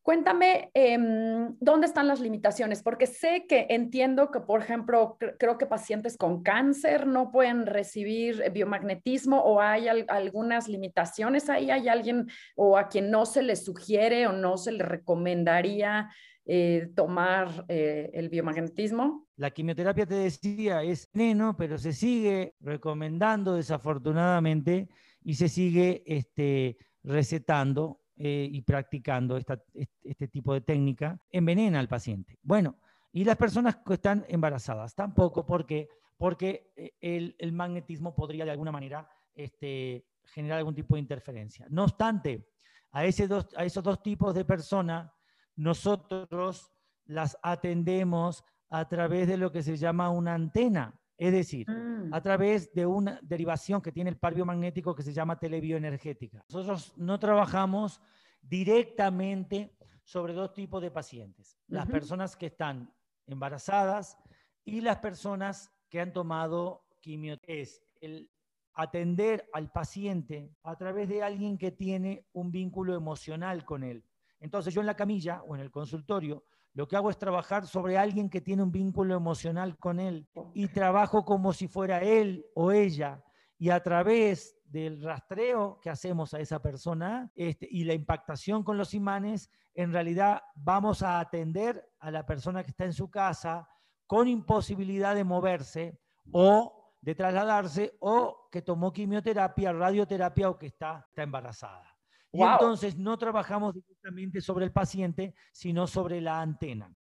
Cuéntame, 0.09 0.71
em, 0.73 1.55
¿dónde 1.61 1.87
están 1.87 2.09
las 2.09 2.21
limitaciones? 2.21 2.83
Porque 2.83 3.07
sé 3.07 3.45
que 3.47 3.67
entiendo 3.69 4.31
que, 4.31 4.41
por 4.41 4.63
ejemplo, 4.63 5.19
creo 5.39 5.59
que 5.59 5.67
pacientes 5.67 6.17
con 6.17 6.43
cáncer 6.43 7.07
no 7.07 7.31
pueden 7.31 7.67
recibir 7.67 8.43
biomagnetismo 8.51 9.39
o 9.43 9.61
hay 9.61 9.87
algunas 9.87 10.67
limitaciones 10.67 11.51
ahí. 11.51 11.71
¿Hay 11.71 11.89
alguien 11.89 12.27
o 12.57 12.79
a 12.79 12.89
quien 12.89 13.11
no 13.11 13.27
se 13.27 13.43
le 13.43 13.55
sugiere 13.55 14.27
o 14.27 14.33
no 14.33 14.57
se 14.57 14.73
le 14.73 14.83
recomendaría 14.83 16.09
eh, 16.47 16.89
tomar 16.97 17.67
eh, 17.69 18.09
el 18.15 18.31
biomagnetismo? 18.31 19.28
La 19.39 19.51
quimioterapia, 19.51 20.05
te 20.05 20.15
decía, 20.15 20.83
es 20.83 21.09
neno, 21.15 21.57
pero 21.57 21.79
se 21.79 21.93
sigue 21.93 22.57
recomendando 22.61 23.55
desafortunadamente 23.55 24.89
y 25.23 25.35
se 25.35 25.49
sigue 25.49 26.03
este, 26.07 26.77
recetando 27.03 28.01
eh, 28.17 28.49
y 28.51 28.63
practicando 28.63 29.37
este 29.37 30.29
tipo 30.29 30.53
de 30.53 30.61
técnica, 30.61 31.21
envenena 31.31 31.79
al 31.79 31.89
paciente. 31.89 32.39
Bueno, 32.43 32.79
y 33.13 33.25
las 33.25 33.37
personas 33.37 33.77
que 33.77 33.95
están 33.95 34.25
embarazadas 34.29 34.95
tampoco, 34.95 35.47
porque 35.47 35.89
porque 36.19 36.73
eh, 36.77 37.35
el, 37.39 37.53
magnetismo 37.53 38.15
podría 38.15 38.45
de 38.45 38.51
alguna 38.51 38.73
manera 38.73 39.09
este, 39.35 40.05
generar 40.25 40.59
algún 40.59 40.75
tipo 40.75 40.97
de 40.97 41.01
interferencia. 41.01 41.67
No 41.71 41.85
obstante, 41.85 42.51
a, 42.91 43.05
dos, 43.29 43.49
a 43.57 43.65
esos 43.65 43.83
dos 43.83 44.03
tipos 44.03 44.35
de 44.35 44.45
personas, 44.45 45.11
nosotros 45.55 46.73
las 47.07 47.39
atendemos 47.43 48.45
a 48.71 48.89
través 48.89 49.29
de 49.29 49.37
lo 49.37 49.51
que 49.51 49.63
se 49.63 49.77
llama 49.77 50.11
una 50.11 50.35
antena. 50.35 50.99
Es 51.17 51.33
decir, 51.33 51.69
mm. 51.69 52.15
a 52.15 52.21
través 52.23 52.73
de 52.73 52.87
una 52.87 53.19
derivación 53.23 53.83
que 53.83 53.93
tiene 53.93 54.11
el 54.11 54.19
par 54.19 54.35
biomagnético 54.35 54.95
que 54.95 55.03
se 55.03 55.13
llama 55.13 55.39
telebioenergética. 55.39 56.45
Nosotros 56.49 56.93
no 56.97 57.19
trabajamos 57.19 58.01
directamente 58.41 59.77
sobre 60.05 60.33
dos 60.33 60.53
tipos 60.55 60.81
de 60.81 60.91
pacientes. 60.91 61.59
Las 61.67 61.87
personas 61.87 62.37
que 62.37 62.47
están 62.47 62.93
embarazadas 63.27 64.17
y 64.65 64.81
las 64.81 64.99
personas 64.99 65.73
que 65.89 66.01
han 66.01 66.13
tomado 66.13 66.85
quimioterapia. 67.01 67.63
Es 67.63 67.83
el 68.01 68.31
atender 68.75 69.49
al 69.53 69.73
paciente 69.73 70.55
a 70.63 70.77
través 70.77 71.09
de 71.09 71.23
alguien 71.23 71.59
que 71.59 71.73
tiene 71.73 72.27
un 72.33 72.53
vínculo 72.53 72.95
emocional 72.95 73.65
con 73.65 73.83
él. 73.83 74.05
Entonces 74.41 74.73
yo 74.73 74.81
en 74.81 74.87
la 74.87 74.97
camilla 74.97 75.43
o 75.43 75.57
en 75.57 75.61
el 75.61 75.71
consultorio 75.71 76.45
lo 76.79 76.87
que 76.87 76.95
hago 76.95 77.11
es 77.11 77.19
trabajar 77.19 77.67
sobre 77.67 77.99
alguien 77.99 78.31
que 78.31 78.41
tiene 78.41 78.63
un 78.63 78.71
vínculo 78.71 79.17
emocional 79.17 79.77
con 79.79 79.99
él 79.99 80.29
y 80.55 80.69
trabajo 80.69 81.25
como 81.25 81.53
si 81.53 81.67
fuera 81.67 82.05
él 82.05 82.47
o 82.55 82.71
ella. 82.71 83.25
Y 83.59 83.71
a 83.71 83.83
través 83.83 84.57
del 84.65 85.03
rastreo 85.03 85.81
que 85.83 85.91
hacemos 85.91 86.35
a 86.35 86.39
esa 86.39 86.63
persona 86.63 87.33
este, 87.35 87.67
y 87.69 87.83
la 87.83 87.95
impactación 87.95 88.63
con 88.63 88.79
los 88.79 88.95
imanes, 88.95 89.51
en 89.75 89.93
realidad 89.93 90.41
vamos 90.55 91.03
a 91.03 91.19
atender 91.19 91.85
a 91.99 92.13
la 92.13 92.25
persona 92.25 92.63
que 92.63 92.71
está 92.71 92.85
en 92.85 92.93
su 92.93 93.11
casa 93.11 93.69
con 94.07 94.29
imposibilidad 94.29 95.17
de 95.17 95.25
moverse 95.25 95.99
o 96.31 96.93
de 97.01 97.17
trasladarse 97.17 97.97
o 97.99 98.49
que 98.53 98.63
tomó 98.63 98.93
quimioterapia, 98.93 99.73
radioterapia 99.73 100.49
o 100.49 100.57
que 100.57 100.67
está, 100.67 101.05
está 101.09 101.25
embarazada. 101.25 101.88
Y 102.33 102.43
entonces 102.43 102.97
no 102.97 103.17
trabajamos 103.17 103.75
directamente 103.75 104.41
sobre 104.41 104.67
el 104.67 104.73
paciente, 104.73 105.35
sino 105.53 105.87
sobre 105.87 106.21
la 106.21 106.41
antena. 106.41 106.93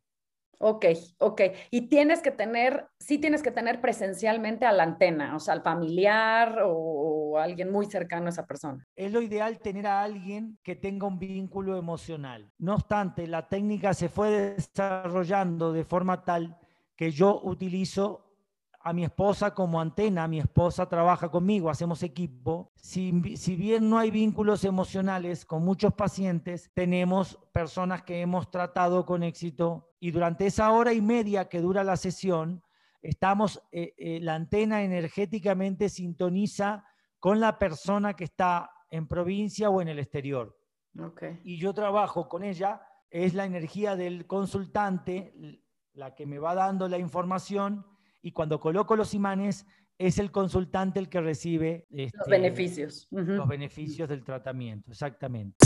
Ok, 0.60 0.86
ok. 1.20 1.42
Y 1.70 1.88
tienes 1.88 2.22
que 2.22 2.32
tener, 2.32 2.88
sí 3.00 3.20
tienes 3.20 3.44
que 3.44 3.52
tener 3.52 3.80
presencialmente 3.80 4.66
a 4.66 4.72
la 4.72 4.84
antena, 4.84 5.36
o 5.36 5.40
sea, 5.40 5.54
al 5.54 5.62
familiar 5.62 6.64
o, 6.66 7.38
alguien 7.38 7.72
muy 7.72 7.86
cercano 7.86 8.26
a 8.26 8.30
esa 8.30 8.48
persona. 8.48 8.84
Es 8.96 9.12
lo 9.12 9.22
ideal 9.22 9.60
tener 9.60 9.86
a 9.86 10.02
alguien 10.02 10.58
que 10.64 10.76
tenga 10.76 11.06
un 11.06 11.20
vínculo 11.20 11.78
emocional. 11.78 12.52
No 12.58 12.74
obstante, 12.74 13.28
la 13.28 13.48
técnica 13.48 13.94
se 13.94 14.10
fue 14.10 14.56
desarrollando 14.56 15.72
de 15.72 15.84
forma 15.84 16.24
tal 16.24 16.58
que 16.96 17.12
yo 17.12 17.40
utilizo 17.44 18.27
a 18.88 18.94
mi 18.94 19.04
esposa 19.04 19.54
como 19.54 19.82
antena, 19.82 20.30
mi 20.30 20.40
esposa 20.40 20.88
trabaja 20.88 21.30
conmigo, 21.30 21.70
hacemos 21.70 22.04
equipo. 22.04 22.72
Si, 22.78 23.36
si, 23.36 23.58
bien 23.58 23.90
no 23.90 23.98
hay 23.98 24.12
vínculos 24.12 24.64
emocionales 24.64 25.46
con 25.46 25.66
muchos 25.66 25.94
pacientes, 25.94 26.72
tenemos 26.74 27.38
personas 27.52 28.04
que 28.04 28.22
hemos 28.22 28.50
tratado 28.50 29.06
con 29.06 29.24
éxito 29.24 29.90
y 30.00 30.12
durante 30.12 30.46
esa 30.46 30.72
hora 30.72 30.94
y 30.94 31.02
media 31.02 31.50
que 31.50 31.60
dura 31.60 31.84
la 31.84 31.98
sesión, 31.98 32.64
estamos, 33.02 33.62
eh, 33.74 33.94
eh, 33.98 34.20
la 34.22 34.36
antena 34.36 34.82
energéticamente 34.82 35.90
sintoniza 35.90 36.86
con 37.20 37.42
la 37.42 37.60
persona 37.60 38.14
que 38.14 38.24
está 38.24 38.72
en 38.90 39.06
provincia 39.10 39.70
o 39.70 39.82
en 39.82 39.90
el 39.90 40.00
exterior. 40.00 40.58
Okay. 40.98 41.42
Y 41.44 41.58
yo 41.58 41.74
trabajo 41.74 42.30
con 42.30 42.42
ella, 42.42 42.84
es 43.10 43.34
la 43.34 43.44
energía 43.44 43.98
del 43.98 44.28
consultante 44.28 45.34
la 45.92 46.16
que 46.16 46.26
me 46.26 46.40
va 46.40 46.56
dando 46.56 46.88
la 46.88 47.00
información 47.00 47.86
y 48.22 48.32
cuando 48.32 48.60
coloco 48.60 48.96
los 48.96 49.14
imanes 49.14 49.66
es 49.98 50.20
el 50.20 50.32
consultante 50.32 51.00
el 51.00 51.10
que 51.10 51.22
recibe 51.22 51.86
los 51.90 52.08
este, 52.08 52.30
beneficios. 52.30 53.08
Los 53.12 53.48
beneficios 53.48 54.08
del 54.08 54.24
tratamiento, 54.24 54.92
exactamente. 54.92 55.58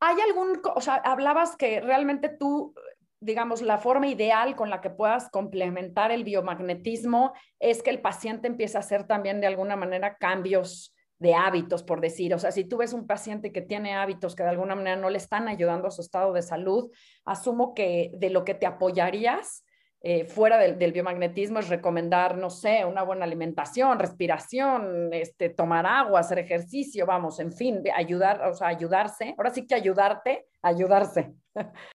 ¿Hay 0.00 0.16
algún, 0.20 0.60
o 0.74 0.80
sea, 0.80 0.96
hablabas 0.96 1.56
que 1.56 1.80
realmente 1.80 2.28
tú, 2.28 2.74
digamos, 3.20 3.62
la 3.62 3.78
forma 3.78 4.08
ideal 4.08 4.56
con 4.56 4.70
la 4.70 4.80
que 4.80 4.90
puedas 4.90 5.30
complementar 5.30 6.10
el 6.10 6.24
biomagnetismo 6.24 7.32
es 7.60 7.82
que 7.82 7.90
el 7.90 8.00
paciente 8.00 8.48
empiece 8.48 8.76
a 8.76 8.80
hacer 8.80 9.06
también 9.06 9.40
de 9.40 9.46
alguna 9.46 9.76
manera 9.76 10.16
cambios 10.16 10.91
de 11.22 11.34
hábitos, 11.34 11.82
por 11.84 12.00
decir. 12.00 12.34
O 12.34 12.38
sea, 12.38 12.50
si 12.50 12.64
tú 12.64 12.78
ves 12.78 12.92
un 12.92 13.06
paciente 13.06 13.52
que 13.52 13.62
tiene 13.62 13.94
hábitos 13.94 14.34
que 14.34 14.42
de 14.42 14.50
alguna 14.50 14.74
manera 14.74 14.96
no 14.96 15.08
le 15.08 15.18
están 15.18 15.46
ayudando 15.46 15.86
a 15.86 15.92
su 15.92 16.02
estado 16.02 16.32
de 16.32 16.42
salud, 16.42 16.90
asumo 17.24 17.74
que 17.74 18.10
de 18.14 18.28
lo 18.30 18.44
que 18.44 18.54
te 18.54 18.66
apoyarías 18.66 19.64
eh, 20.00 20.24
fuera 20.24 20.58
del, 20.58 20.92
biomagnetismo 20.92 21.60
es 21.60 21.68
recomendar, 21.68 22.36
no 22.36 22.50
sé, 22.50 22.84
una 22.84 23.04
buena 23.04 23.24
alimentación, 23.24 24.00
respiración, 24.00 25.12
este, 25.12 25.48
tomar 25.48 25.86
agua, 25.86 26.18
hacer 26.18 26.40
ejercicio, 26.40 27.06
vamos, 27.06 27.38
en 27.38 27.52
fin, 27.52 27.84
ayudar, 27.94 28.42
o 28.48 28.52
sea, 28.52 28.66
ayudarse. 28.66 29.36
Ahora 29.38 29.50
sí 29.50 29.64
que 29.64 29.76
ayudarte, 29.76 30.48
ayudarse. 30.60 31.32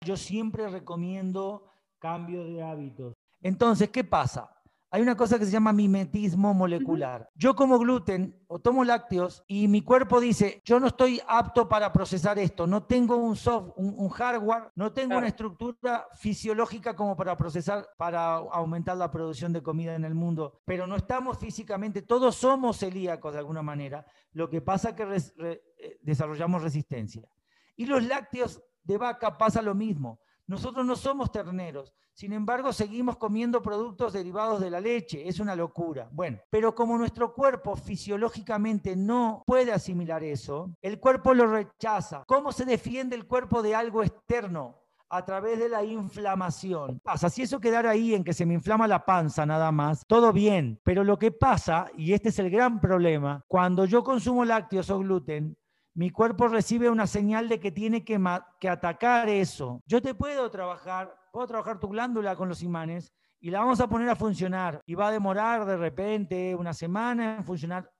Yo 0.04 0.16
siempre 0.16 0.68
recomiendo 0.68 1.68
cambio 1.99 2.45
de 2.45 2.62
hábitos. 2.62 3.14
Entonces, 3.42 3.90
¿qué 3.90 4.04
pasa? 4.04 4.55
Hay 4.96 5.02
una 5.02 5.14
cosa 5.14 5.38
que 5.38 5.44
se 5.44 5.50
llama 5.50 5.74
mimetismo 5.74 6.54
molecular. 6.54 7.28
Yo 7.34 7.54
como 7.54 7.78
gluten 7.78 8.42
o 8.46 8.60
tomo 8.60 8.82
lácteos 8.82 9.44
y 9.46 9.68
mi 9.68 9.82
cuerpo 9.82 10.20
dice, 10.20 10.62
yo 10.64 10.80
no 10.80 10.86
estoy 10.86 11.20
apto 11.28 11.68
para 11.68 11.92
procesar 11.92 12.38
esto, 12.38 12.66
no 12.66 12.84
tengo 12.84 13.18
un 13.18 13.36
soft, 13.36 13.72
un, 13.76 14.08
hardware, 14.08 14.72
no 14.74 14.94
tengo 14.94 15.18
una 15.18 15.28
estructura 15.28 16.06
fisiológica 16.14 16.96
como 16.96 17.14
para 17.14 17.36
procesar, 17.36 17.86
para 17.98 18.36
aumentar 18.36 18.96
la 18.96 19.10
producción 19.10 19.52
de 19.52 19.62
comida 19.62 19.94
en 19.94 20.06
el 20.06 20.14
mundo, 20.14 20.62
pero 20.64 20.86
no 20.86 20.96
estamos 20.96 21.36
físicamente, 21.36 22.00
todos 22.00 22.34
somos 22.34 22.78
celíacos 22.78 23.34
de 23.34 23.40
alguna 23.40 23.60
manera, 23.60 24.06
lo 24.32 24.48
que 24.48 24.62
pasa 24.62 24.90
es 24.90 24.94
que 24.94 25.44
eh, 25.44 25.98
desarrollamos 26.00 26.62
resistencia. 26.62 27.28
Y 27.76 27.84
los 27.84 28.02
lácteos 28.02 28.62
de 28.82 28.96
vaca 28.96 29.36
pasa 29.36 29.60
lo 29.60 29.74
mismo. 29.74 30.20
Nosotros 30.48 30.86
no 30.86 30.94
somos 30.94 31.32
terneros, 31.32 31.92
sin 32.12 32.32
embargo 32.32 32.72
seguimos 32.72 33.16
comiendo 33.16 33.60
productos 33.60 34.12
derivados 34.12 34.60
de 34.60 34.70
la 34.70 34.80
leche, 34.80 35.26
es 35.28 35.40
una 35.40 35.56
locura. 35.56 36.08
Bueno, 36.12 36.38
pero 36.50 36.74
como 36.74 36.96
nuestro 36.96 37.34
cuerpo 37.34 37.74
fisiológicamente 37.74 38.94
no 38.94 39.42
puede 39.44 39.72
asimilar 39.72 40.22
eso, 40.22 40.70
el 40.82 41.00
cuerpo 41.00 41.34
lo 41.34 41.46
rechaza. 41.46 42.24
¿Cómo 42.26 42.52
se 42.52 42.64
defiende 42.64 43.16
el 43.16 43.26
cuerpo 43.26 43.60
de 43.62 43.74
algo 43.74 44.02
externo? 44.02 44.82
a 45.08 45.24
través 45.24 45.58
de 45.58 45.68
la 45.68 45.84
inflamación. 45.84 47.00
Pasa, 47.00 47.30
si 47.30 47.42
eso 47.42 47.60
quedara 47.60 47.90
ahí 47.90 48.14
en 48.14 48.24
que 48.24 48.32
se 48.32 48.44
me 48.44 48.54
inflama 48.54 48.88
la 48.88 49.04
panza 49.04 49.46
nada 49.46 49.70
más, 49.70 50.04
todo 50.06 50.32
bien, 50.32 50.80
pero 50.82 51.04
lo 51.04 51.18
que 51.18 51.30
pasa, 51.30 51.88
y 51.96 52.12
este 52.12 52.30
es 52.30 52.38
el 52.38 52.50
gran 52.50 52.80
problema, 52.80 53.44
cuando 53.46 53.84
yo 53.84 54.02
consumo 54.02 54.44
lácteos 54.44 54.90
o 54.90 54.98
gluten, 54.98 55.56
mi 55.96 56.10
cuerpo 56.10 56.46
recibe 56.46 56.90
una 56.90 57.06
señal 57.06 57.48
de 57.48 57.58
que 57.58 57.72
tiene 57.72 58.04
que, 58.04 58.20
atacar 58.68 59.30
eso. 59.30 59.82
Yo 59.86 60.02
te 60.02 60.14
puedo 60.14 60.50
trabajar, 60.50 61.16
puedo 61.32 61.46
trabajar 61.46 61.80
tu 61.80 61.88
glándula 61.88 62.36
con 62.36 62.50
los 62.50 62.62
imanes 62.62 63.14
y 63.40 63.48
la 63.48 63.60
vamos 63.60 63.80
a 63.80 63.88
poner 63.88 64.10
a 64.10 64.14
funcionar 64.14 64.82
y 64.84 64.94
va 64.94 65.08
a 65.08 65.12
demorar 65.12 65.64
de 65.64 65.78
repente 65.78 66.54
una 66.54 66.74
semana 66.74 67.36
en 67.36 67.44
funcionar 67.44 67.90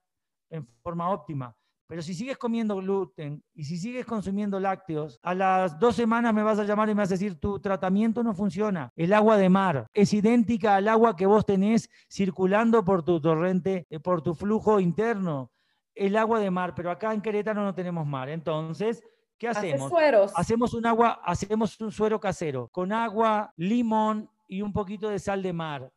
en 0.51 0.67
forma 0.83 1.09
óptima. 1.09 1.55
Pero 1.87 2.03
si 2.03 2.13
sigues 2.13 2.37
comiendo 2.37 2.75
gluten 2.75 3.43
y 3.55 3.63
si 3.63 3.77
sigues 3.77 4.05
consumiendo 4.05 4.59
lácteos, 4.59 5.19
a 5.23 5.33
las 5.33 5.79
dos 5.79 5.95
semanas 5.95 6.35
me 6.35 6.43
vas 6.43 6.59
a 6.59 6.65
llamar 6.65 6.89
y 6.89 6.93
me 6.93 7.01
vas 7.01 7.09
a 7.09 7.15
decir, 7.15 7.39
tu 7.39 7.59
tratamiento 7.59 8.23
no 8.23 8.35
funciona. 8.35 8.91
El 8.95 9.11
agua 9.11 9.37
de 9.37 9.49
mar 9.49 9.87
es 9.91 10.13
idéntica 10.13 10.75
al 10.75 10.87
agua 10.87 11.15
que 11.15 11.25
vos 11.25 11.47
tenés 11.47 11.89
circulando 12.07 12.85
por 12.85 13.01
tu 13.01 13.19
torrente, 13.19 13.87
eh, 13.89 13.99
por 13.99 14.21
tu 14.21 14.35
flujo 14.35 14.79
interno 14.79 15.49
el 15.97 16.15
agua 16.17 16.39
de 16.39 16.51
mar, 16.51 16.73
pero 16.75 16.91
acá 16.91 17.13
en 17.13 17.21
Querétaro 17.21 17.63
no 17.63 17.73
tenemos 17.73 18.05
mar. 18.05 18.29
Entonces, 18.29 19.03
¿qué 19.37 19.47
hacemos? 19.47 19.91
Hacemos 20.35 20.73
un 20.73 20.85
agua, 20.85 21.21
hacemos 21.23 21.79
un 21.81 21.91
suero 21.91 22.19
casero 22.19 22.69
con 22.69 22.91
agua, 22.91 23.53
limón 23.57 24.29
y 24.47 24.61
un 24.61 24.73
poquito 24.73 25.09
de 25.09 25.19
sal 25.19 25.43
de 25.43 25.53
mar. 25.53 25.91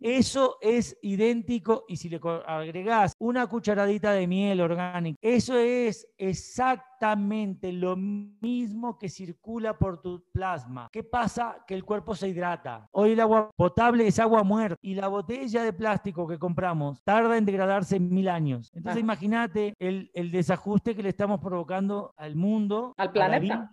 Eso 0.00 0.58
es 0.60 0.96
idéntico 1.02 1.84
y 1.88 1.96
si 1.96 2.08
le 2.08 2.20
agregás 2.46 3.14
una 3.18 3.46
cucharadita 3.46 4.12
de 4.12 4.26
miel 4.26 4.60
orgánica, 4.60 5.18
eso 5.20 5.56
es 5.56 6.06
exactamente 6.16 7.72
lo 7.72 7.96
mismo 7.96 8.98
que 8.98 9.08
circula 9.08 9.76
por 9.76 10.00
tu 10.00 10.24
plasma. 10.32 10.88
¿Qué 10.92 11.02
pasa? 11.02 11.64
Que 11.66 11.74
el 11.74 11.84
cuerpo 11.84 12.14
se 12.14 12.28
hidrata. 12.28 12.88
Hoy 12.92 13.12
el 13.12 13.20
agua 13.20 13.50
potable 13.56 14.06
es 14.06 14.18
agua 14.18 14.42
muerta 14.42 14.76
y 14.80 14.94
la 14.94 15.08
botella 15.08 15.62
de 15.62 15.72
plástico 15.72 16.26
que 16.26 16.38
compramos 16.38 17.02
tarda 17.02 17.36
en 17.36 17.44
degradarse 17.44 17.98
mil 17.98 18.28
años. 18.28 18.70
Entonces 18.74 18.98
ah. 18.98 19.00
imagínate 19.00 19.74
el, 19.78 20.10
desajuste 20.30 20.94
que 20.94 21.02
le 21.02 21.10
estamos 21.10 21.40
provocando 21.40 22.14
al 22.16 22.36
mundo, 22.36 22.94
al 22.96 23.12
planeta 23.12 23.26
a 23.26 23.28
la 23.28 23.38
vida, 23.38 23.70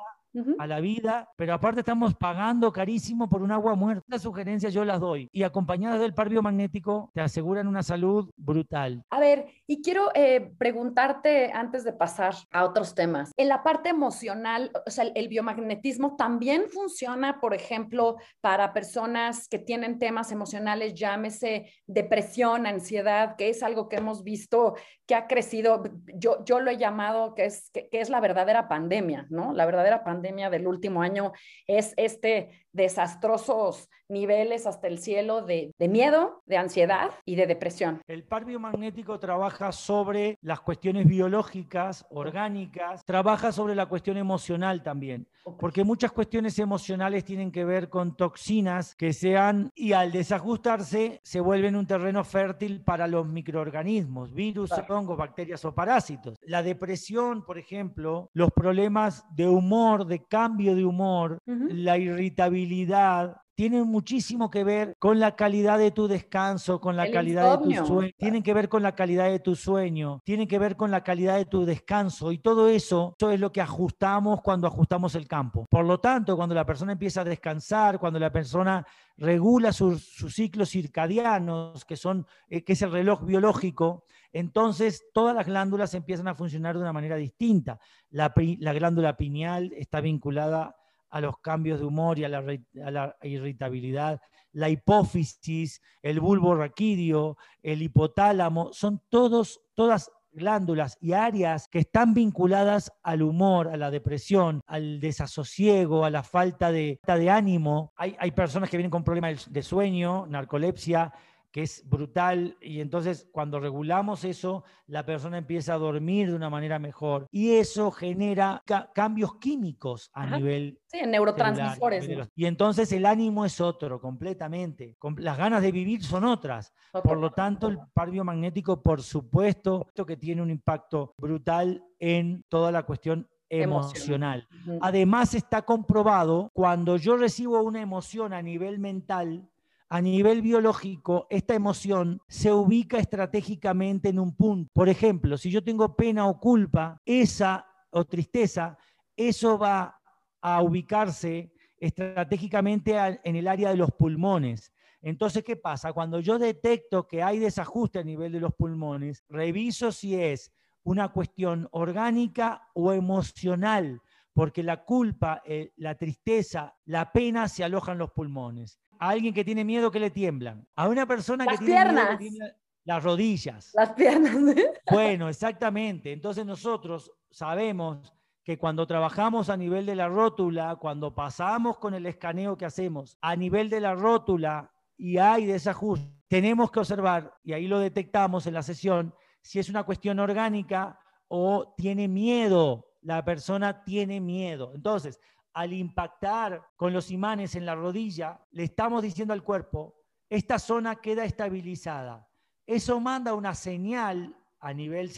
pero 1.36 1.54
aparte 1.54 1.82
estamos 1.82 2.16
pagando 2.16 2.72
carísimo 2.72 3.30
por 3.30 3.42
un 3.42 3.52
agua 3.52 3.76
muerta. 3.76 4.04
Las 4.08 4.24
sugerencias 4.24 4.74
yo 4.74 4.84
las 4.84 5.00
doy 5.00 5.30
y 5.32 5.44
acompañadas 5.44 6.00
del 6.00 6.14
par 6.14 6.30
biomagnético 6.30 7.12
te 7.14 7.22
aseguran 7.22 7.68
una 7.68 7.84
salud 7.84 8.30
brutal. 8.36 9.04
A 9.10 9.20
ver, 9.20 9.48
y 9.68 9.82
quiero 9.82 10.10
eh, 10.16 10.52
preguntarte 10.58 11.52
antes 11.52 11.84
de 11.84 11.94
pasar 11.94 12.34
a 12.52 12.66
otros 12.66 12.96
temas, 12.96 13.32
en 13.38 13.48
la 13.48 13.64
parte 13.64 13.90
emocional, 13.90 14.72
o 14.86 14.90
sea, 14.90 15.06
el, 15.14 15.28
biomagnetismo 15.28 16.16
también 16.16 16.66
funciona, 16.70 17.40
por 17.40 17.54
ejemplo, 17.54 18.18
para 18.42 18.74
personas 18.74 19.48
que 19.48 19.60
tienen 19.60 20.00
temas 20.00 20.32
emocionales, 20.32 20.94
llámese 20.94 21.72
depresión, 21.88 22.66
ansiedad, 22.66 23.36
que 23.36 23.50
es 23.50 23.64
algo 23.64 23.90
que 23.90 23.98
hemos 23.98 24.24
visto 24.24 24.76
que 25.06 25.16
ha 25.16 25.28
crecido, 25.28 25.84
yo, 26.16 26.44
yo 26.46 26.60
lo 26.60 26.72
he 26.72 26.78
llamado 26.78 27.36
que 27.36 27.46
es, 27.46 27.70
que 27.72 27.90
es 27.92 28.10
la 28.10 28.20
verdadera 28.20 28.68
pandemia, 28.68 29.28
¿no? 29.30 29.54
La 29.54 29.66
verdadera 29.66 30.04
pandemia 30.04 30.23
del 30.50 30.68
último 30.68 31.02
año 31.02 31.34
es 31.68 31.94
este 31.98 32.66
desastrosos 32.72 33.90
niveles 34.14 34.66
hasta 34.66 34.88
el 34.88 35.00
cielo 35.00 35.42
de, 35.42 35.74
miedo, 35.90 36.42
de 36.46 36.58
ansiedad 36.58 37.12
y 37.26 37.36
de 37.36 37.48
depresión. 37.48 38.02
El 38.08 38.24
par 38.24 38.46
biomagnético 38.46 39.20
trabaja 39.20 39.72
sobre 39.72 40.38
las 40.42 40.62
cuestiones 40.62 41.06
biológicas, 41.06 42.06
orgánicas, 42.10 43.04
trabaja 43.06 43.52
sobre 43.52 43.76
la 43.76 43.88
cuestión 43.88 44.18
emocional 44.18 44.84
también, 44.84 45.28
porque 45.60 45.84
muchas 45.84 46.12
cuestiones 46.12 46.58
emocionales 46.60 47.26
tienen 47.26 47.52
que 47.52 47.66
ver 47.66 47.90
con 47.90 48.16
toxinas 48.16 48.96
que 48.96 49.14
sean 49.14 49.72
y 49.76 49.94
al 49.94 50.12
desajustarse 50.12 51.20
se 51.24 51.40
vuelven 51.40 51.76
un 51.76 51.88
terreno 51.88 52.24
fértil 52.24 52.82
para 52.82 53.08
los 53.08 53.28
microorganismos, 53.28 54.34
virus, 54.34 54.72
hongos, 54.90 55.18
bacterias 55.18 55.66
o 55.66 55.74
parásitos. 55.74 56.38
La 56.42 56.64
depresión, 56.64 57.46
por 57.46 57.58
ejemplo, 57.58 58.30
los 58.34 58.52
problemas 58.52 59.26
de 59.36 59.48
humor, 59.48 60.06
de 60.06 60.24
cambio 60.26 60.76
de 60.76 60.86
humor, 60.86 61.40
la 61.46 61.98
irritabilidad, 61.98 63.38
tienen 63.56 63.88
muchísimo 63.88 64.50
que 64.50 64.64
ver 64.64 64.96
con 65.00 65.20
la 65.20 65.36
calidad 65.36 65.78
de 65.78 65.92
tu 65.92 66.08
descanso, 66.08 66.80
con 66.80 66.96
la 66.96 67.10
calidad 67.12 67.60
de 67.60 67.64
tu 67.64 67.86
sueño, 67.86 68.14
tienen 68.18 68.44
que 68.44 68.54
ver 68.54 68.70
con 68.70 68.84
la 68.84 68.96
calidad 68.96 69.30
de 69.30 69.40
tu 69.40 69.56
sueño, 69.56 70.22
tienen 70.24 70.48
que 70.48 70.60
ver 70.60 70.76
con 70.76 70.92
la 70.92 71.04
calidad 71.04 71.38
de 71.38 71.46
tu 71.46 71.66
descanso 71.66 72.32
y 72.32 72.40
todo 72.40 72.68
eso, 72.68 73.16
eso 73.18 73.32
es 73.32 73.40
lo 73.40 73.52
que 73.52 73.62
ajustamos 73.62 74.42
cuando 74.42 74.68
ajustamos 74.68 75.16
el 75.16 75.28
campo. 75.28 75.68
Por 75.70 75.86
lo 75.86 76.00
tanto, 76.00 76.36
cuando 76.36 76.56
la 76.56 76.66
persona 76.66 76.94
empieza 76.94 77.22
a 77.22 77.26
descansar, 77.26 78.00
cuando 78.00 78.20
la 78.20 78.32
persona 78.32 78.86
regula 79.18 79.72
sus, 79.72 80.04
ciclos 80.30 80.70
circadianos, 80.70 81.86
que, 81.86 81.96
son, 81.96 82.26
eh, 82.50 82.64
que 82.64 82.74
es 82.74 82.82
el 82.82 82.92
reloj 82.92 83.24
biológico, 83.24 84.06
entonces 84.32 85.06
todas 85.14 85.36
las 85.36 85.46
glándulas 85.46 85.94
empiezan 85.94 86.28
a 86.28 86.36
funcionar 86.36 86.76
de 86.76 86.82
una 86.82 86.94
manera 86.94 87.16
distinta. 87.16 87.80
La, 88.10 88.34
la 88.36 88.74
glándula 88.74 89.16
pineal 89.16 89.72
está 89.76 90.02
vinculada 90.02 90.76
a 91.14 91.22
los 91.22 91.38
cambios 91.38 91.80
de 91.80 91.86
humor 91.86 92.18
y 92.18 92.24
a 92.24 92.30
la, 92.30 93.16
irritabilidad. 93.22 94.20
La 94.52 94.70
hipófisis, 94.70 95.80
el 96.02 96.20
bulbo 96.20 96.56
raquídeo, 96.56 97.38
el 97.62 97.84
hipotálamo, 97.84 98.74
son 98.74 99.00
todos, 99.10 99.62
todas 99.76 100.12
glándulas 100.32 100.98
y 101.00 101.14
áreas 101.14 101.68
que 101.68 101.80
están 101.80 102.16
vinculadas 102.16 102.92
al 103.04 103.22
humor, 103.22 103.68
a 103.68 103.78
la 103.78 103.92
depresión, 103.92 104.62
al 104.66 105.00
desasosiego, 105.00 106.04
a 106.04 106.10
la 106.10 106.24
falta 106.24 106.72
de, 106.72 107.00
de 107.06 107.30
ánimo. 107.30 107.94
Hay, 107.96 108.16
hay 108.18 108.32
personas 108.32 108.72
que 108.72 108.78
vienen 108.78 108.90
con 108.90 109.04
problemas 109.04 109.54
de 109.54 109.62
sueño, 109.62 110.26
narcolepsia, 110.26 111.14
que 111.54 111.62
es 111.62 111.88
brutal 111.88 112.58
y 112.60 112.82
entonces 112.82 113.30
cuando 113.32 113.60
regulamos 113.60 114.26
eso, 114.26 114.64
la 114.88 115.06
persona 115.06 115.38
empieza 115.38 115.76
a 115.76 115.78
dormir 115.78 116.30
de 116.30 116.36
una 116.36 116.50
manera 116.50 116.80
mejor 116.80 117.28
y 117.30 117.52
eso 117.52 117.92
genera 117.92 118.64
cambios 118.94 119.36
químicos 119.36 120.10
a 120.14 120.26
nivel... 120.26 120.80
Sí, 120.88 120.98
en 120.98 121.12
neurotransmisores. 121.12 122.10
Y 122.36 122.46
entonces 122.48 122.92
el 122.92 123.06
ánimo 123.06 123.46
es 123.46 123.62
otro 123.62 124.02
completamente, 124.02 124.98
las 125.18 125.38
ganas 125.38 125.62
de 125.62 125.72
vivir 125.72 126.04
son 126.04 126.24
otras. 126.24 126.74
Por 126.92 127.20
lo 127.20 127.32
tanto, 127.32 127.68
el 127.68 127.78
par 127.94 128.10
biomagnético, 128.10 128.82
por 128.82 129.04
supuesto, 129.04 129.88
que 130.08 130.18
tiene 130.18 130.42
un 130.42 130.50
impacto 130.50 131.14
brutal 131.20 131.86
en 132.00 132.44
toda 132.50 132.72
la 132.72 132.82
cuestión 132.84 133.30
emocional. 133.48 134.48
Además 134.82 135.36
está 135.36 135.62
comprobado 135.62 136.50
cuando 136.54 136.98
yo 136.98 137.16
recibo 137.16 137.62
una 137.62 137.82
emoción 137.82 138.34
a 138.34 138.42
nivel 138.42 138.80
mental, 138.80 139.48
a 139.94 140.02
nivel 140.02 140.42
biológico, 140.42 141.28
esta 141.30 141.54
emoción 141.54 142.20
se 142.28 142.52
ubica 142.52 142.98
estratégicamente 142.98 144.10
en 144.10 144.18
un 144.18 144.36
punto. 144.36 144.72
Por 144.74 144.90
ejemplo, 144.90 145.38
si 145.38 145.52
yo 145.52 145.64
tengo 145.64 145.96
pena 145.96 146.26
o 146.26 146.40
culpa, 146.40 147.00
esa 147.06 147.68
o 147.92 148.04
tristeza, 148.04 148.76
eso 149.16 149.60
va 149.60 150.02
a 150.42 150.64
ubicarse 150.64 151.54
estratégicamente 151.78 152.96
en 153.24 153.36
el 153.36 153.48
área 153.48 153.70
de 153.70 153.78
los 153.78 153.92
pulmones. 153.92 154.74
Entonces, 155.00 155.44
¿qué 155.44 155.58
pasa? 155.58 155.94
Cuando 155.94 156.20
yo 156.20 156.40
detecto 156.40 157.06
que 157.08 157.22
hay 157.22 157.38
desajuste 157.38 158.00
a 158.00 158.04
nivel 158.04 158.32
de 158.32 158.40
los 158.40 158.56
pulmones, 158.56 159.24
reviso 159.30 159.92
si 159.92 160.20
es 160.20 160.52
una 160.82 161.10
cuestión 161.10 161.68
orgánica 161.70 162.68
o 162.74 162.94
emocional, 162.94 164.02
porque 164.34 164.64
la 164.64 164.86
culpa, 164.86 165.44
eh, 165.46 165.72
la 165.76 165.94
tristeza, 165.94 166.74
la 166.86 167.12
pena 167.12 167.48
se 167.48 167.64
alojan 167.64 168.00
los 168.00 168.10
pulmones 168.10 168.80
a 169.00 169.10
alguien 169.10 169.34
que 169.34 169.44
tiene 169.44 169.64
miedo 169.64 169.92
que 169.92 170.00
le 170.00 170.10
tiemblan. 170.10 170.68
A 170.76 170.88
una 170.88 171.06
persona 171.06 171.46
que 171.46 171.58
tiene 171.58 171.92
miedo 171.92 172.18
tiene 172.18 172.54
las 172.86 173.04
rodillas. 173.04 173.72
Las 173.74 173.92
piernas. 173.94 174.36
Bueno, 174.92 175.30
exactamente. 175.30 176.12
Entonces 176.12 176.46
nosotros 176.46 177.12
sabemos 177.30 178.14
que 178.44 178.58
cuando 178.58 178.86
trabajamos 178.86 179.50
a 179.50 179.58
nivel 179.58 179.86
de 179.86 179.96
la 179.96 180.10
rótula, 180.10 180.76
cuando 180.76 181.16
pasamos 181.16 181.78
con 181.78 181.94
el 181.94 182.06
escaneo 182.06 182.58
que 182.58 182.66
hacemos 182.66 183.18
a 183.22 183.36
nivel 183.36 183.70
de 183.70 183.80
la 183.80 183.96
rótula 183.96 184.72
y 184.98 185.18
hay 185.18 185.46
desajuste, 185.46 186.12
tenemos 186.28 186.72
que 186.72 186.80
observar, 186.80 187.34
y 187.44 187.54
ahí 187.54 187.68
lo 187.68 187.80
detectamos 187.80 188.48
en 188.48 188.56
la 188.56 188.64
sesión, 188.64 189.14
si 189.42 189.60
es 189.60 189.70
una 189.70 189.84
cuestión 189.84 190.20
orgánica 190.20 191.00
o 191.28 191.74
tiene 191.78 192.08
miedo. 192.08 192.90
La 193.02 193.24
persona 193.24 193.84
tiene 193.84 194.20
miedo. 194.20 194.72
Entonces, 194.76 195.20
al 195.54 195.74
impactar 195.74 196.62
con 196.76 196.94
los 196.94 197.12
imanes 197.12 197.56
en 197.56 197.66
la 197.66 197.76
rodilla, 197.76 198.40
le 198.52 198.64
estamos 198.64 199.04
diciendo 199.04 199.34
al 199.34 199.44
cuerpo, 199.44 199.96
esta 200.30 200.58
zona 200.60 200.96
queda 200.96 201.26
estabilizada. 201.26 202.28
Eso 202.66 203.00
manda 203.00 203.34
una 203.34 203.54
señal 203.54 204.36
a 204.60 204.74
nivel 204.74 205.12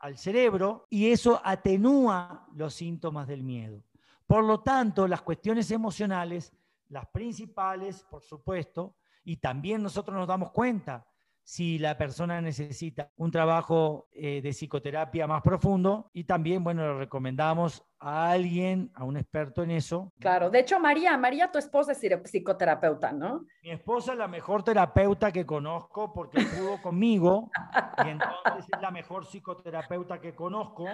al 0.00 0.18
cerebro 0.18 0.86
y 0.90 1.10
eso 1.10 1.40
atenúa 1.42 2.46
los 2.54 2.74
síntomas 2.74 3.26
del 3.26 3.42
miedo. 3.42 3.82
Por 4.26 4.44
lo 4.44 4.60
tanto, 4.60 5.08
las 5.08 5.22
cuestiones 5.22 5.70
emocionales, 5.70 6.52
las 6.88 7.06
principales, 7.06 8.04
por 8.04 8.22
supuesto, 8.22 8.96
y 9.24 9.38
también 9.38 9.82
nosotros 9.82 10.16
nos 10.16 10.28
damos 10.28 10.50
cuenta 10.50 11.06
si 11.44 11.78
la 11.78 11.98
persona 11.98 12.40
necesita 12.40 13.10
un 13.16 13.30
trabajo 13.30 14.08
eh, 14.12 14.40
de 14.42 14.50
psicoterapia 14.50 15.26
más 15.26 15.42
profundo 15.42 16.10
y 16.12 16.24
también, 16.24 16.62
bueno, 16.62 16.82
le 16.82 16.98
recomendamos 16.98 17.84
a 17.98 18.30
alguien, 18.30 18.90
a 18.94 19.04
un 19.04 19.16
experto 19.16 19.62
en 19.62 19.70
eso. 19.70 20.12
Claro, 20.18 20.50
de 20.50 20.60
hecho, 20.60 20.80
María, 20.80 21.16
María, 21.16 21.50
tu 21.50 21.58
esposa 21.58 21.92
es 21.92 22.00
psicoterapeuta, 22.24 23.12
¿no? 23.12 23.44
Mi 23.62 23.70
esposa 23.70 24.12
es 24.12 24.18
la 24.18 24.26
mejor 24.26 24.64
terapeuta 24.64 25.30
que 25.30 25.46
conozco 25.46 26.12
porque 26.12 26.42
pudo 26.42 26.82
conmigo 26.82 27.50
y 28.04 28.08
entonces 28.08 28.66
es 28.72 28.80
la 28.80 28.90
mejor 28.90 29.24
psicoterapeuta 29.26 30.20
que 30.20 30.34
conozco. 30.34 30.86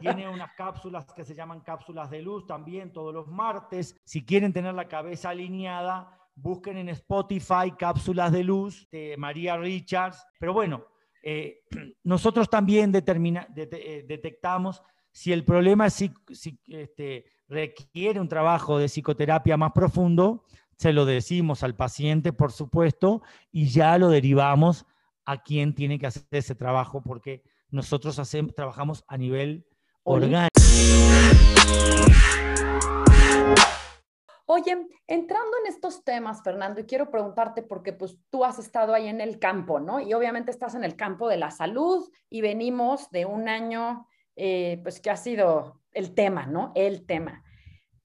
Tiene 0.00 0.28
unas 0.28 0.52
cápsulas 0.54 1.06
que 1.14 1.24
se 1.24 1.34
llaman 1.34 1.60
cápsulas 1.60 2.10
de 2.10 2.20
luz 2.20 2.46
también 2.46 2.92
todos 2.92 3.14
los 3.14 3.28
martes. 3.28 3.98
Si 4.04 4.24
quieren 4.24 4.52
tener 4.52 4.74
la 4.74 4.88
cabeza 4.88 5.30
alineada, 5.30 6.23
busquen 6.34 6.78
en 6.78 6.88
Spotify 6.90 7.72
cápsulas 7.78 8.32
de 8.32 8.44
luz 8.44 8.88
de 8.90 9.16
María 9.16 9.56
Richards. 9.56 10.24
Pero 10.38 10.52
bueno, 10.52 10.84
eh, 11.22 11.60
nosotros 12.04 12.48
también 12.48 12.92
determina, 12.92 13.48
eh, 13.56 14.04
detectamos 14.06 14.82
si 15.10 15.32
el 15.32 15.44
problema 15.44 15.90
si, 15.90 16.12
este, 16.66 17.24
requiere 17.48 18.20
un 18.20 18.28
trabajo 18.28 18.78
de 18.78 18.88
psicoterapia 18.88 19.56
más 19.56 19.72
profundo, 19.72 20.44
se 20.76 20.92
lo 20.92 21.04
decimos 21.04 21.62
al 21.62 21.76
paciente, 21.76 22.32
por 22.32 22.50
supuesto, 22.50 23.22
y 23.52 23.68
ya 23.68 23.96
lo 23.96 24.08
derivamos 24.08 24.86
a 25.24 25.40
quien 25.42 25.74
tiene 25.74 26.00
que 26.00 26.06
hacer 26.06 26.24
ese 26.32 26.56
trabajo, 26.56 27.00
porque 27.00 27.44
nosotros 27.70 28.18
hacemos, 28.18 28.54
trabajamos 28.54 29.04
a 29.06 29.16
nivel 29.16 29.64
orgánico. 30.02 30.53
Oye, 34.56 34.86
entrando 35.08 35.56
en 35.64 35.72
estos 35.72 36.04
temas, 36.04 36.40
Fernando, 36.44 36.80
y 36.80 36.84
quiero 36.84 37.10
preguntarte 37.10 37.60
porque 37.64 37.92
pues 37.92 38.16
tú 38.30 38.44
has 38.44 38.60
estado 38.60 38.94
ahí 38.94 39.08
en 39.08 39.20
el 39.20 39.40
campo, 39.40 39.80
¿no? 39.80 39.98
Y 39.98 40.14
obviamente 40.14 40.52
estás 40.52 40.76
en 40.76 40.84
el 40.84 40.94
campo 40.94 41.28
de 41.28 41.38
la 41.38 41.50
salud 41.50 42.08
y 42.30 42.40
venimos 42.40 43.10
de 43.10 43.26
un 43.26 43.48
año, 43.48 44.06
eh, 44.36 44.78
pues 44.84 45.00
que 45.00 45.10
ha 45.10 45.16
sido 45.16 45.80
el 45.90 46.14
tema, 46.14 46.46
¿no? 46.46 46.70
El 46.76 47.04
tema. 47.04 47.42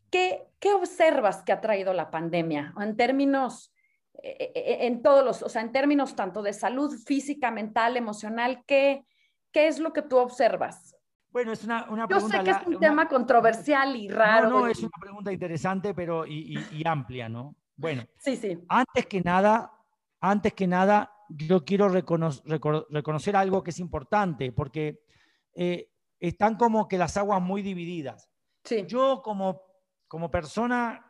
¿Qué, 0.09 0.47
¿Qué 0.59 0.73
observas 0.73 1.43
que 1.43 1.51
ha 1.51 1.61
traído 1.61 1.93
la 1.93 2.09
pandemia 2.09 2.73
en 2.81 2.97
términos, 2.97 3.71
eh, 4.23 4.51
eh, 4.55 4.77
en 4.87 5.03
todos 5.03 5.23
los, 5.23 5.43
o 5.43 5.49
sea, 5.49 5.61
en 5.61 5.71
términos 5.71 6.15
tanto 6.15 6.41
de 6.41 6.53
salud 6.53 6.97
física, 7.05 7.51
mental, 7.51 7.95
emocional, 7.95 8.63
¿qué, 8.65 9.05
qué 9.51 9.67
es 9.67 9.77
lo 9.77 9.93
que 9.93 10.01
tú 10.01 10.17
observas? 10.17 10.95
Bueno, 11.31 11.51
es 11.51 11.63
una, 11.63 11.87
una 11.89 12.07
Yo 12.07 12.19
sé 12.21 12.43
que 12.43 12.51
es 12.51 12.57
un 12.65 12.79
tema 12.79 13.07
controversial 13.07 13.95
y 13.95 14.09
raro. 14.09 14.49
No, 14.49 14.59
no, 14.61 14.67
es 14.67 14.79
una 14.79 14.97
pregunta 14.99 15.31
interesante, 15.31 15.93
pero 15.93 16.25
y, 16.25 16.83
amplia, 16.85 17.29
¿no? 17.29 17.55
Bueno, 17.75 18.03
sí, 18.17 18.35
sí. 18.35 18.57
Antes 18.67 19.05
que 19.05 19.21
nada, 19.21 19.71
antes 20.19 20.53
que 20.53 20.67
nada, 20.67 21.13
yo 21.29 21.63
quiero 21.63 21.87
reconocer 21.89 23.35
algo 23.35 23.63
que 23.63 23.69
es 23.69 23.79
importante, 23.79 24.51
porque 24.51 25.03
eh, 25.53 25.91
están 26.19 26.55
como 26.55 26.87
que 26.87 26.97
las 26.97 27.15
aguas 27.15 27.41
muy 27.41 27.61
divididas. 27.61 28.29
Sí. 28.63 28.85
Yo 28.87 29.21
como, 29.23 29.61
como 30.07 30.31
persona 30.31 31.05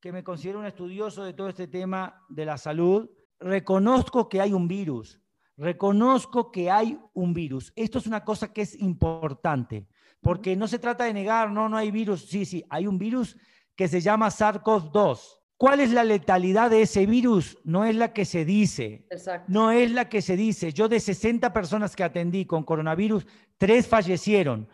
que 0.00 0.12
me 0.12 0.24
considero 0.24 0.58
un 0.58 0.66
estudioso 0.66 1.24
de 1.24 1.34
todo 1.34 1.48
este 1.48 1.68
tema 1.68 2.24
de 2.28 2.46
la 2.46 2.56
salud, 2.56 3.08
reconozco 3.38 4.28
que 4.28 4.40
hay 4.40 4.52
un 4.52 4.66
virus 4.66 5.21
Reconozco 5.56 6.50
que 6.50 6.70
hay 6.70 6.98
un 7.12 7.34
virus. 7.34 7.72
Esto 7.76 7.98
es 7.98 8.06
una 8.06 8.24
cosa 8.24 8.52
que 8.52 8.62
es 8.62 8.78
importante, 8.80 9.86
porque 10.20 10.56
no 10.56 10.66
se 10.66 10.78
trata 10.78 11.04
de 11.04 11.12
negar, 11.12 11.50
no, 11.50 11.68
no 11.68 11.76
hay 11.76 11.90
virus. 11.90 12.26
Sí, 12.26 12.44
sí, 12.44 12.64
hay 12.70 12.86
un 12.86 12.98
virus 12.98 13.36
que 13.76 13.88
se 13.88 14.00
llama 14.00 14.28
SARS-CoV-2. 14.28 15.42
¿Cuál 15.56 15.78
es 15.78 15.92
la 15.92 16.02
letalidad 16.02 16.70
de 16.70 16.82
ese 16.82 17.06
virus? 17.06 17.56
No 17.62 17.84
es 17.84 17.94
la 17.94 18.12
que 18.12 18.24
se 18.24 18.44
dice. 18.44 19.06
No 19.46 19.70
es 19.70 19.92
la 19.92 20.08
que 20.08 20.20
se 20.20 20.36
dice. 20.36 20.72
Yo 20.72 20.88
de 20.88 20.98
60 20.98 21.52
personas 21.52 21.94
que 21.94 22.02
atendí 22.02 22.46
con 22.46 22.64
coronavirus, 22.64 23.26
tres 23.58 23.86
fallecieron, 23.86 24.68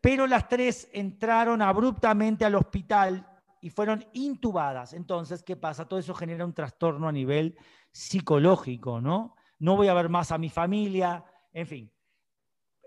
pero 0.00 0.26
las 0.26 0.48
tres 0.48 0.88
entraron 0.92 1.62
abruptamente 1.62 2.44
al 2.44 2.56
hospital 2.56 3.24
y 3.60 3.70
fueron 3.70 4.04
intubadas. 4.14 4.94
Entonces, 4.94 5.44
¿qué 5.44 5.54
pasa? 5.54 5.86
Todo 5.86 6.00
eso 6.00 6.12
genera 6.12 6.44
un 6.44 6.54
trastorno 6.54 7.06
a 7.06 7.12
nivel 7.12 7.56
psicológico, 7.92 9.00
¿no? 9.00 9.36
No 9.62 9.76
voy 9.76 9.86
a 9.86 9.94
ver 9.94 10.08
más 10.08 10.32
a 10.32 10.38
mi 10.38 10.50
familia, 10.50 11.24
en 11.52 11.66
fin. 11.68 11.92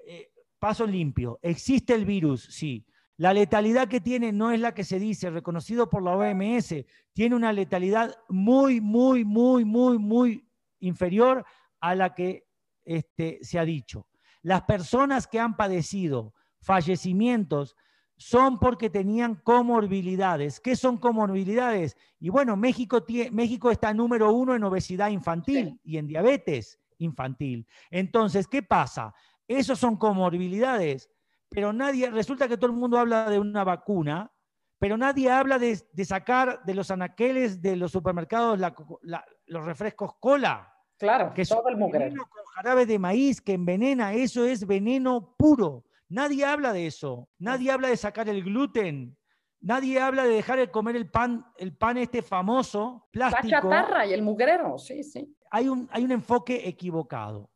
Eh, 0.06 0.30
paso 0.60 0.86
limpio. 0.86 1.40
¿Existe 1.42 1.94
el 1.94 2.04
virus? 2.04 2.44
Sí. 2.52 2.86
La 3.16 3.34
letalidad 3.34 3.88
que 3.88 4.02
tiene 4.02 4.34
no 4.34 4.52
es 4.52 4.60
la 4.60 4.74
que 4.74 4.84
se 4.84 5.00
dice, 5.00 5.30
reconocido 5.30 5.90
por 5.90 6.04
la 6.04 6.18
OMS, 6.18 6.76
tiene 7.14 7.34
una 7.34 7.54
letalidad 7.54 8.14
muy, 8.28 8.82
muy, 8.82 9.24
muy, 9.24 9.64
muy, 9.64 9.98
muy 9.98 10.50
inferior 10.80 11.46
a 11.80 11.96
la 11.96 12.14
que 12.14 12.46
este, 12.84 13.40
se 13.42 13.58
ha 13.58 13.64
dicho. 13.64 14.10
Las 14.42 14.64
personas 14.64 15.28
que 15.28 15.40
han 15.40 15.56
padecido 15.56 16.34
fallecimientos 16.60 17.78
son 18.18 18.60
porque 18.60 18.90
tenían 18.90 19.36
comorbilidades. 19.36 20.60
¿Qué 20.60 20.76
son 20.76 20.98
comorbilidades? 20.98 21.98
Y 22.20 22.30
bueno, 22.30 22.56
México, 22.56 23.04
México 23.32 23.72
está 23.72 23.94
número 23.94 24.32
uno 24.32 24.56
en 24.56 24.64
obesidad 24.64 25.10
infantil 25.10 25.80
y 25.84 25.98
en 25.98 26.08
diabetes 26.08 26.80
infantil. 27.00 27.68
Entonces, 27.90 28.48
¿qué 28.48 28.64
pasa? 28.64 29.14
Esos 29.48 29.80
son 29.80 29.98
comorbilidades, 29.98 31.10
pero 31.50 31.74
nadie, 31.74 32.10
resulta 32.10 32.48
que 32.48 32.58
todo 32.58 32.68
el 32.68 32.78
mundo 32.78 32.98
habla 32.98 33.30
de 33.30 33.40
una 33.40 33.64
vacuna, 33.64 34.32
pero 34.80 34.98
nadie 34.98 35.30
habla 35.30 35.60
de, 35.60 35.76
sacar 36.04 36.64
de 36.64 36.74
los 36.74 36.92
anaqueles 36.92 37.62
de 37.62 37.76
los 37.76 37.92
supermercados 37.92 38.60
los 39.46 39.66
refrescos 39.66 40.16
cola. 40.20 40.72
Claro, 40.98 41.34
que 41.34 41.46
todo 41.46 41.68
el 41.68 41.78
mugre. 41.78 42.10
con 42.10 42.46
jarabe 42.56 42.86
de 42.86 42.98
maíz 43.00 43.42
que 43.42 43.54
envenena, 43.54 44.14
eso 44.14 44.46
es 44.46 44.66
veneno 44.66 45.36
puro. 45.38 45.85
Nadie 46.10 46.46
habla 46.46 46.74
de 46.74 46.88
eso. 46.88 47.30
Nadie 47.40 47.72
habla 47.72 47.90
de 47.90 47.98
sacar 47.98 48.30
el 48.30 48.44
gluten. 48.44 49.18
Nadie 49.62 50.00
habla 50.00 50.24
de 50.24 50.30
dejar 50.30 50.60
de 50.60 50.70
comer 50.70 50.96
el 50.96 51.10
pan, 51.10 51.46
el 51.58 51.76
pan 51.76 51.98
este 51.98 52.22
famoso, 52.22 53.08
plástico. 53.12 53.48
La 53.48 53.62
chatarra 53.62 54.06
y 54.06 54.14
el 54.14 54.22
mugrero, 54.22 54.78
sí, 54.78 55.04
sí. 55.04 55.36
Hay 55.50 55.68
un, 55.68 55.88
hay 55.92 56.04
un 56.04 56.12
enfoque 56.12 56.68
equivocado. 56.68 57.50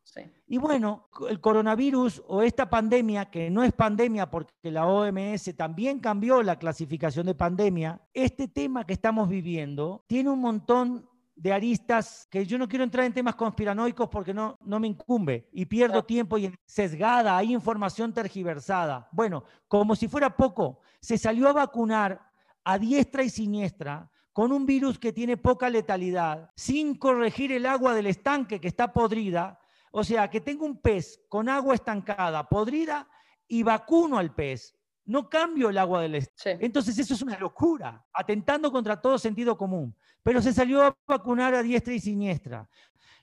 Y 0.46 0.58
bueno, 0.58 1.08
el 1.28 1.40
coronavirus 1.40 2.22
o 2.26 2.42
esta 2.42 2.68
pandemia, 2.68 3.26
que 3.26 3.50
no 3.50 3.62
es 3.62 3.72
pandemia 3.72 4.28
porque 4.28 4.52
la 4.64 4.86
OMS 4.86 5.54
también 5.56 6.00
cambió 6.00 6.42
la 6.42 6.58
clasificación 6.58 7.26
de 7.26 7.34
pandemia, 7.34 8.00
este 8.12 8.48
tema 8.48 8.84
que 8.84 8.94
estamos 8.94 9.28
viviendo 9.28 10.04
tiene 10.08 10.30
un 10.30 10.40
montón 10.40 11.08
de 11.40 11.54
aristas 11.54 12.28
que 12.30 12.44
yo 12.44 12.58
no 12.58 12.68
quiero 12.68 12.84
entrar 12.84 13.06
en 13.06 13.14
temas 13.14 13.34
conspiranoicos 13.34 14.10
porque 14.10 14.34
no, 14.34 14.58
no 14.62 14.78
me 14.78 14.88
incumbe 14.88 15.48
y 15.52 15.64
pierdo 15.64 16.04
tiempo 16.04 16.36
y 16.36 16.54
sesgada, 16.66 17.34
hay 17.34 17.54
información 17.54 18.12
tergiversada. 18.12 19.08
Bueno, 19.10 19.44
como 19.66 19.96
si 19.96 20.06
fuera 20.06 20.36
poco, 20.36 20.80
se 21.00 21.16
salió 21.16 21.48
a 21.48 21.54
vacunar 21.54 22.20
a 22.62 22.78
diestra 22.78 23.22
y 23.22 23.30
siniestra 23.30 24.10
con 24.34 24.52
un 24.52 24.66
virus 24.66 24.98
que 24.98 25.14
tiene 25.14 25.38
poca 25.38 25.70
letalidad, 25.70 26.50
sin 26.56 26.94
corregir 26.94 27.52
el 27.52 27.64
agua 27.64 27.94
del 27.94 28.08
estanque 28.08 28.60
que 28.60 28.68
está 28.68 28.92
podrida. 28.92 29.58
O 29.92 30.04
sea, 30.04 30.28
que 30.28 30.42
tengo 30.42 30.66
un 30.66 30.78
pez 30.78 31.22
con 31.30 31.48
agua 31.48 31.74
estancada, 31.74 32.46
podrida, 32.50 33.08
y 33.48 33.62
vacuno 33.62 34.18
al 34.18 34.34
pez. 34.34 34.76
No 35.10 35.28
cambio 35.28 35.70
el 35.70 35.78
agua 35.78 36.02
del 36.02 36.14
estanque. 36.14 36.64
Entonces 36.64 36.98
eso 36.98 37.14
es 37.14 37.22
una 37.22 37.38
locura, 37.38 38.06
atentando 38.12 38.70
contra 38.70 39.00
todo 39.00 39.18
sentido 39.18 39.56
común 39.56 39.94
pero 40.22 40.42
se 40.42 40.52
salió 40.52 40.82
a 40.82 40.96
vacunar 41.06 41.54
a 41.54 41.62
diestra 41.62 41.94
y 41.94 42.00
siniestra. 42.00 42.68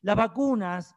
Las 0.01 0.15
vacunas, 0.15 0.95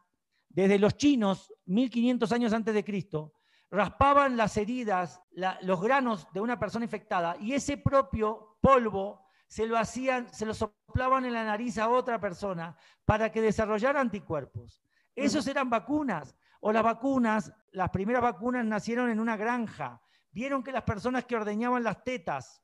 desde 0.49 0.79
los 0.79 0.97
chinos, 0.97 1.53
1500 1.65 2.31
años 2.31 2.53
antes 2.53 2.73
de 2.73 2.83
Cristo, 2.83 3.33
raspaban 3.69 4.35
las 4.35 4.57
heridas, 4.57 5.21
los 5.61 5.81
granos 5.81 6.27
de 6.33 6.41
una 6.41 6.59
persona 6.59 6.85
infectada 6.85 7.37
y 7.39 7.53
ese 7.53 7.77
propio 7.77 8.57
polvo 8.61 9.25
se 9.47 9.65
lo 9.65 9.77
hacían, 9.77 10.33
se 10.33 10.45
lo 10.45 10.53
soplaban 10.53 11.25
en 11.25 11.33
la 11.33 11.43
nariz 11.43 11.77
a 11.77 11.89
otra 11.89 12.19
persona 12.19 12.75
para 13.05 13.31
que 13.31 13.41
desarrollara 13.41 14.01
anticuerpos. 14.01 14.81
Esos 15.15 15.47
eran 15.47 15.69
vacunas. 15.69 16.35
O 16.63 16.71
las 16.71 16.83
vacunas, 16.83 17.51
las 17.71 17.89
primeras 17.89 18.21
vacunas 18.21 18.63
nacieron 18.63 19.09
en 19.09 19.19
una 19.19 19.35
granja. 19.35 19.99
Vieron 20.31 20.63
que 20.63 20.71
las 20.71 20.83
personas 20.83 21.25
que 21.25 21.35
ordeñaban 21.35 21.83
las 21.83 22.03
tetas 22.03 22.61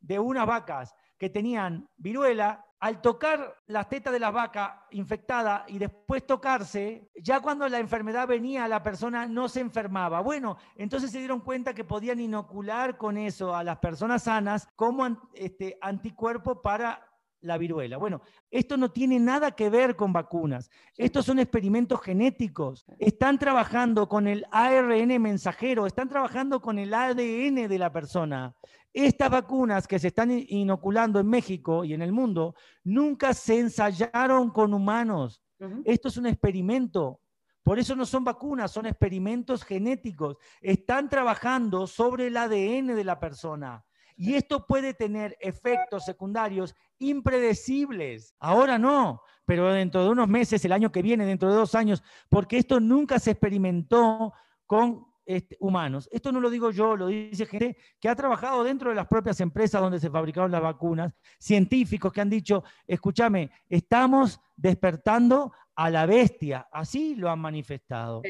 de 0.00 0.18
unas 0.18 0.46
vacas 0.46 0.94
que 1.18 1.30
tenían 1.30 1.88
viruela 1.96 2.66
al 2.78 3.00
tocar 3.00 3.56
la 3.66 3.84
teta 3.84 4.10
de 4.10 4.20
la 4.20 4.30
vaca 4.30 4.86
infectada 4.90 5.64
y 5.66 5.78
después 5.78 6.26
tocarse, 6.26 7.10
ya 7.16 7.40
cuando 7.40 7.66
la 7.68 7.78
enfermedad 7.78 8.28
venía, 8.28 8.68
la 8.68 8.82
persona 8.82 9.26
no 9.26 9.48
se 9.48 9.60
enfermaba. 9.60 10.20
Bueno, 10.20 10.58
entonces 10.76 11.10
se 11.10 11.18
dieron 11.18 11.40
cuenta 11.40 11.74
que 11.74 11.84
podían 11.84 12.20
inocular 12.20 12.98
con 12.98 13.16
eso 13.16 13.54
a 13.56 13.64
las 13.64 13.78
personas 13.78 14.24
sanas 14.24 14.68
como 14.76 15.06
este, 15.32 15.78
anticuerpo 15.80 16.60
para 16.60 17.02
la 17.46 17.58
viruela. 17.58 17.96
Bueno, 17.96 18.20
esto 18.50 18.76
no 18.76 18.90
tiene 18.90 19.18
nada 19.18 19.52
que 19.52 19.70
ver 19.70 19.96
con 19.96 20.12
vacunas. 20.12 20.70
Estos 20.96 21.24
son 21.24 21.38
experimentos 21.38 22.00
genéticos. 22.00 22.84
Están 22.98 23.38
trabajando 23.38 24.08
con 24.08 24.26
el 24.26 24.44
ARN 24.50 25.22
mensajero, 25.22 25.86
están 25.86 26.08
trabajando 26.08 26.60
con 26.60 26.78
el 26.78 26.92
ADN 26.92 27.68
de 27.68 27.78
la 27.78 27.92
persona. 27.92 28.54
Estas 28.92 29.30
vacunas 29.30 29.86
que 29.86 29.98
se 29.98 30.08
están 30.08 30.30
inoculando 30.30 31.20
en 31.20 31.28
México 31.28 31.84
y 31.84 31.94
en 31.94 32.02
el 32.02 32.12
mundo 32.12 32.54
nunca 32.82 33.32
se 33.34 33.58
ensayaron 33.58 34.50
con 34.50 34.74
humanos. 34.74 35.42
Esto 35.84 36.08
es 36.08 36.16
un 36.16 36.26
experimento. 36.26 37.20
Por 37.62 37.78
eso 37.78 37.96
no 37.96 38.06
son 38.06 38.24
vacunas, 38.24 38.70
son 38.70 38.86
experimentos 38.86 39.64
genéticos. 39.64 40.36
Están 40.60 41.08
trabajando 41.08 41.86
sobre 41.86 42.28
el 42.28 42.36
ADN 42.36 42.94
de 42.94 43.04
la 43.04 43.18
persona. 43.18 43.85
Y 44.16 44.34
esto 44.34 44.66
puede 44.66 44.94
tener 44.94 45.36
efectos 45.40 46.04
secundarios 46.04 46.74
impredecibles. 46.98 48.34
Ahora 48.38 48.78
no, 48.78 49.20
pero 49.44 49.70
dentro 49.72 50.02
de 50.02 50.10
unos 50.10 50.28
meses, 50.28 50.64
el 50.64 50.72
año 50.72 50.90
que 50.90 51.02
viene, 51.02 51.26
dentro 51.26 51.50
de 51.50 51.56
dos 51.56 51.74
años, 51.74 52.02
porque 52.30 52.56
esto 52.56 52.80
nunca 52.80 53.18
se 53.18 53.32
experimentó 53.32 54.32
con 54.64 55.06
este, 55.26 55.58
humanos. 55.60 56.08
Esto 56.10 56.32
no 56.32 56.40
lo 56.40 56.48
digo 56.48 56.70
yo, 56.70 56.96
lo 56.96 57.08
dice 57.08 57.44
gente 57.44 57.76
que 58.00 58.08
ha 58.08 58.16
trabajado 58.16 58.64
dentro 58.64 58.88
de 58.88 58.96
las 58.96 59.06
propias 59.06 59.38
empresas 59.40 59.82
donde 59.82 60.00
se 60.00 60.08
fabricaron 60.08 60.50
las 60.50 60.62
vacunas, 60.62 61.12
científicos 61.38 62.10
que 62.10 62.22
han 62.22 62.30
dicho, 62.30 62.64
escúchame, 62.86 63.50
estamos 63.68 64.40
despertando 64.56 65.52
a 65.74 65.90
la 65.90 66.06
bestia. 66.06 66.68
Así 66.72 67.16
lo 67.16 67.28
han 67.28 67.40
manifestado. 67.40 68.22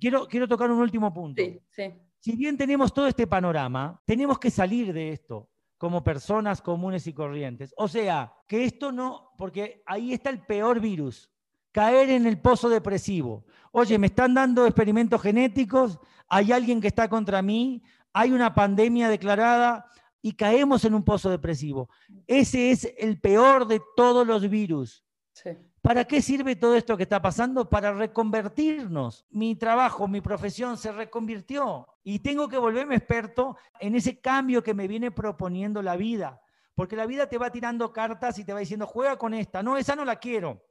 Quiero, 0.00 0.26
quiero 0.26 0.48
tocar 0.48 0.68
un 0.68 0.80
último 0.80 1.14
punto. 1.14 1.40
Sí, 1.40 1.60
sí 1.70 1.92
si 2.22 2.36
bien 2.36 2.56
tenemos 2.56 2.94
todo 2.94 3.08
este 3.08 3.26
panorama, 3.26 4.00
tenemos 4.04 4.38
que 4.38 4.48
salir 4.48 4.92
de 4.92 5.12
esto 5.12 5.50
como 5.76 6.04
personas 6.04 6.62
comunes 6.62 7.08
y 7.08 7.12
corrientes. 7.12 7.74
O 7.76 7.88
sea, 7.88 8.32
que 8.46 8.64
esto 8.64 8.92
no, 8.92 9.32
porque 9.36 9.82
ahí 9.86 10.12
está 10.12 10.30
el 10.30 10.38
peor 10.38 10.78
virus, 10.78 11.32
caer 11.72 12.10
en 12.10 12.28
el 12.28 12.40
pozo 12.40 12.68
depresivo. 12.68 13.44
Oye, 13.72 13.98
me 13.98 14.06
están 14.06 14.34
dando 14.34 14.64
experimentos 14.66 15.20
genéticos, 15.20 15.98
hay 16.28 16.52
alguien 16.52 16.80
que 16.80 16.86
está 16.86 17.08
contra 17.08 17.42
mí, 17.42 17.82
hay 18.12 18.30
una 18.30 18.54
pandemia 18.54 19.08
declarada 19.08 19.84
y 20.20 20.34
caemos 20.34 20.84
en 20.84 20.94
un 20.94 21.02
pozo 21.02 21.28
depresivo. 21.28 21.88
Ese 22.28 22.70
es 22.70 22.88
el 22.98 23.20
peor 23.20 23.66
de 23.66 23.82
todos 23.96 24.24
los 24.24 24.48
virus. 24.48 25.04
Sí. 25.32 25.50
¿Para 25.82 26.04
qué 26.04 26.22
sirve 26.22 26.54
todo 26.54 26.76
esto 26.76 26.96
que 26.96 27.02
está 27.02 27.20
pasando? 27.20 27.68
Para 27.68 27.92
reconvertirnos. 27.92 29.26
Mi 29.30 29.56
trabajo, 29.56 30.06
mi 30.06 30.20
profesión 30.20 30.78
se 30.78 30.92
reconvirtió 30.92 31.88
y 32.04 32.20
tengo 32.20 32.48
que 32.48 32.56
volverme 32.56 32.94
experto 32.94 33.56
en 33.80 33.96
ese 33.96 34.20
cambio 34.20 34.62
que 34.62 34.74
me 34.74 34.86
viene 34.86 35.10
proponiendo 35.10 35.82
la 35.82 35.96
vida. 35.96 36.40
Porque 36.76 36.94
la 36.94 37.04
vida 37.04 37.28
te 37.28 37.36
va 37.36 37.50
tirando 37.50 37.92
cartas 37.92 38.38
y 38.38 38.44
te 38.44 38.52
va 38.52 38.60
diciendo, 38.60 38.86
juega 38.86 39.18
con 39.18 39.34
esta. 39.34 39.60
No, 39.64 39.76
esa 39.76 39.96
no 39.96 40.04
la 40.04 40.16
quiero. 40.16 40.64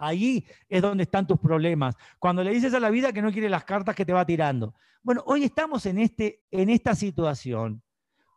Ahí 0.00 0.46
es 0.66 0.80
donde 0.80 1.02
están 1.02 1.26
tus 1.26 1.38
problemas. 1.38 1.94
Cuando 2.18 2.42
le 2.42 2.50
dices 2.50 2.72
a 2.72 2.80
la 2.80 2.88
vida 2.88 3.12
que 3.12 3.20
no 3.20 3.30
quiere 3.30 3.50
las 3.50 3.64
cartas 3.64 3.94
que 3.94 4.06
te 4.06 4.14
va 4.14 4.24
tirando. 4.24 4.74
Bueno, 5.02 5.22
hoy 5.26 5.44
estamos 5.44 5.84
en, 5.84 5.98
este, 5.98 6.42
en 6.50 6.70
esta 6.70 6.94
situación. 6.94 7.82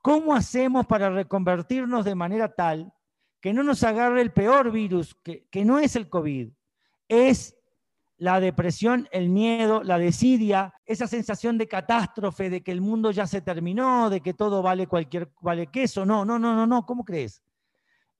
¿Cómo 0.01 0.35
hacemos 0.35 0.85
para 0.87 1.09
reconvertirnos 1.09 2.03
de 2.03 2.15
manera 2.15 2.53
tal 2.53 2.93
que 3.41 3.53
no 3.53 3.63
nos 3.63 3.83
agarre 3.83 4.21
el 4.21 4.31
peor 4.31 4.71
virus, 4.71 5.15
que, 5.15 5.65
no 5.65 5.79
es 5.79 5.95
el 5.95 6.09
COVID, 6.09 6.51
es 7.07 7.57
la 8.17 8.39
depresión, 8.39 9.09
el 9.11 9.29
miedo, 9.29 9.83
la 9.83 9.97
desidia, 9.97 10.75
esa 10.85 11.07
sensación 11.07 11.57
de 11.57 11.67
catástrofe, 11.67 12.51
de 12.51 12.61
que 12.61 12.71
el 12.71 12.81
mundo 12.81 13.09
ya 13.09 13.25
se 13.25 13.41
terminó, 13.41 14.11
de 14.11 14.21
que 14.21 14.35
todo 14.35 14.61
vale 14.61 14.85
cualquier 14.85 15.33
vale 15.41 15.67
queso. 15.67 16.05
No, 16.05 16.23
no, 16.23 16.37
no, 16.37 16.55
no, 16.55 16.67
no, 16.67 16.85
¿cómo 16.85 17.03
crees? 17.03 17.43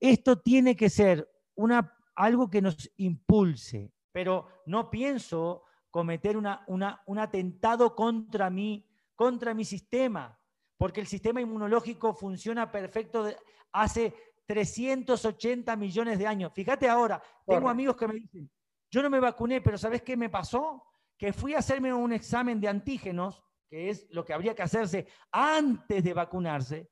Esto 0.00 0.40
tiene 0.40 0.74
que 0.74 0.90
ser 0.90 1.30
una, 1.54 1.96
algo 2.16 2.50
que 2.50 2.60
nos 2.60 2.90
impulse, 2.96 3.92
pero 4.10 4.48
no 4.66 4.90
pienso 4.90 5.62
cometer 5.92 6.36
una, 6.36 6.64
un 6.66 7.18
atentado 7.20 7.94
contra 7.94 8.50
mí, 8.50 8.84
contra 9.14 9.54
mi 9.54 9.64
sistema, 9.64 10.36
porque 10.76 11.00
el 11.00 11.06
sistema 11.06 11.40
inmunológico 11.40 12.12
funciona 12.12 12.72
perfecto 12.72 13.24
hace 13.70 14.14
380 14.46 15.76
millones 15.76 16.18
de 16.18 16.26
años. 16.26 16.52
Fíjate 16.54 16.88
ahora, 16.88 17.22
tengo 17.46 17.68
amigos 17.68 17.96
que 17.96 18.08
me 18.08 18.14
dicen, 18.14 18.50
yo 18.90 19.02
no 19.02 19.10
me 19.10 19.20
vacuné, 19.20 19.60
pero 19.60 19.78
¿sabes 19.78 20.02
qué 20.02 20.16
me 20.16 20.28
pasó? 20.28 20.82
Que 21.16 21.32
fui 21.32 21.54
a 21.54 21.58
hacerme 21.58 21.92
un 21.92 22.12
examen 22.12 22.60
de 22.60 22.68
antígenos, 22.68 23.42
que 23.68 23.90
es 23.90 24.06
lo 24.10 24.24
que 24.24 24.34
habría 24.34 24.54
que 24.54 24.62
hacerse 24.62 25.06
antes 25.30 26.04
de 26.04 26.12
vacunarse, 26.12 26.90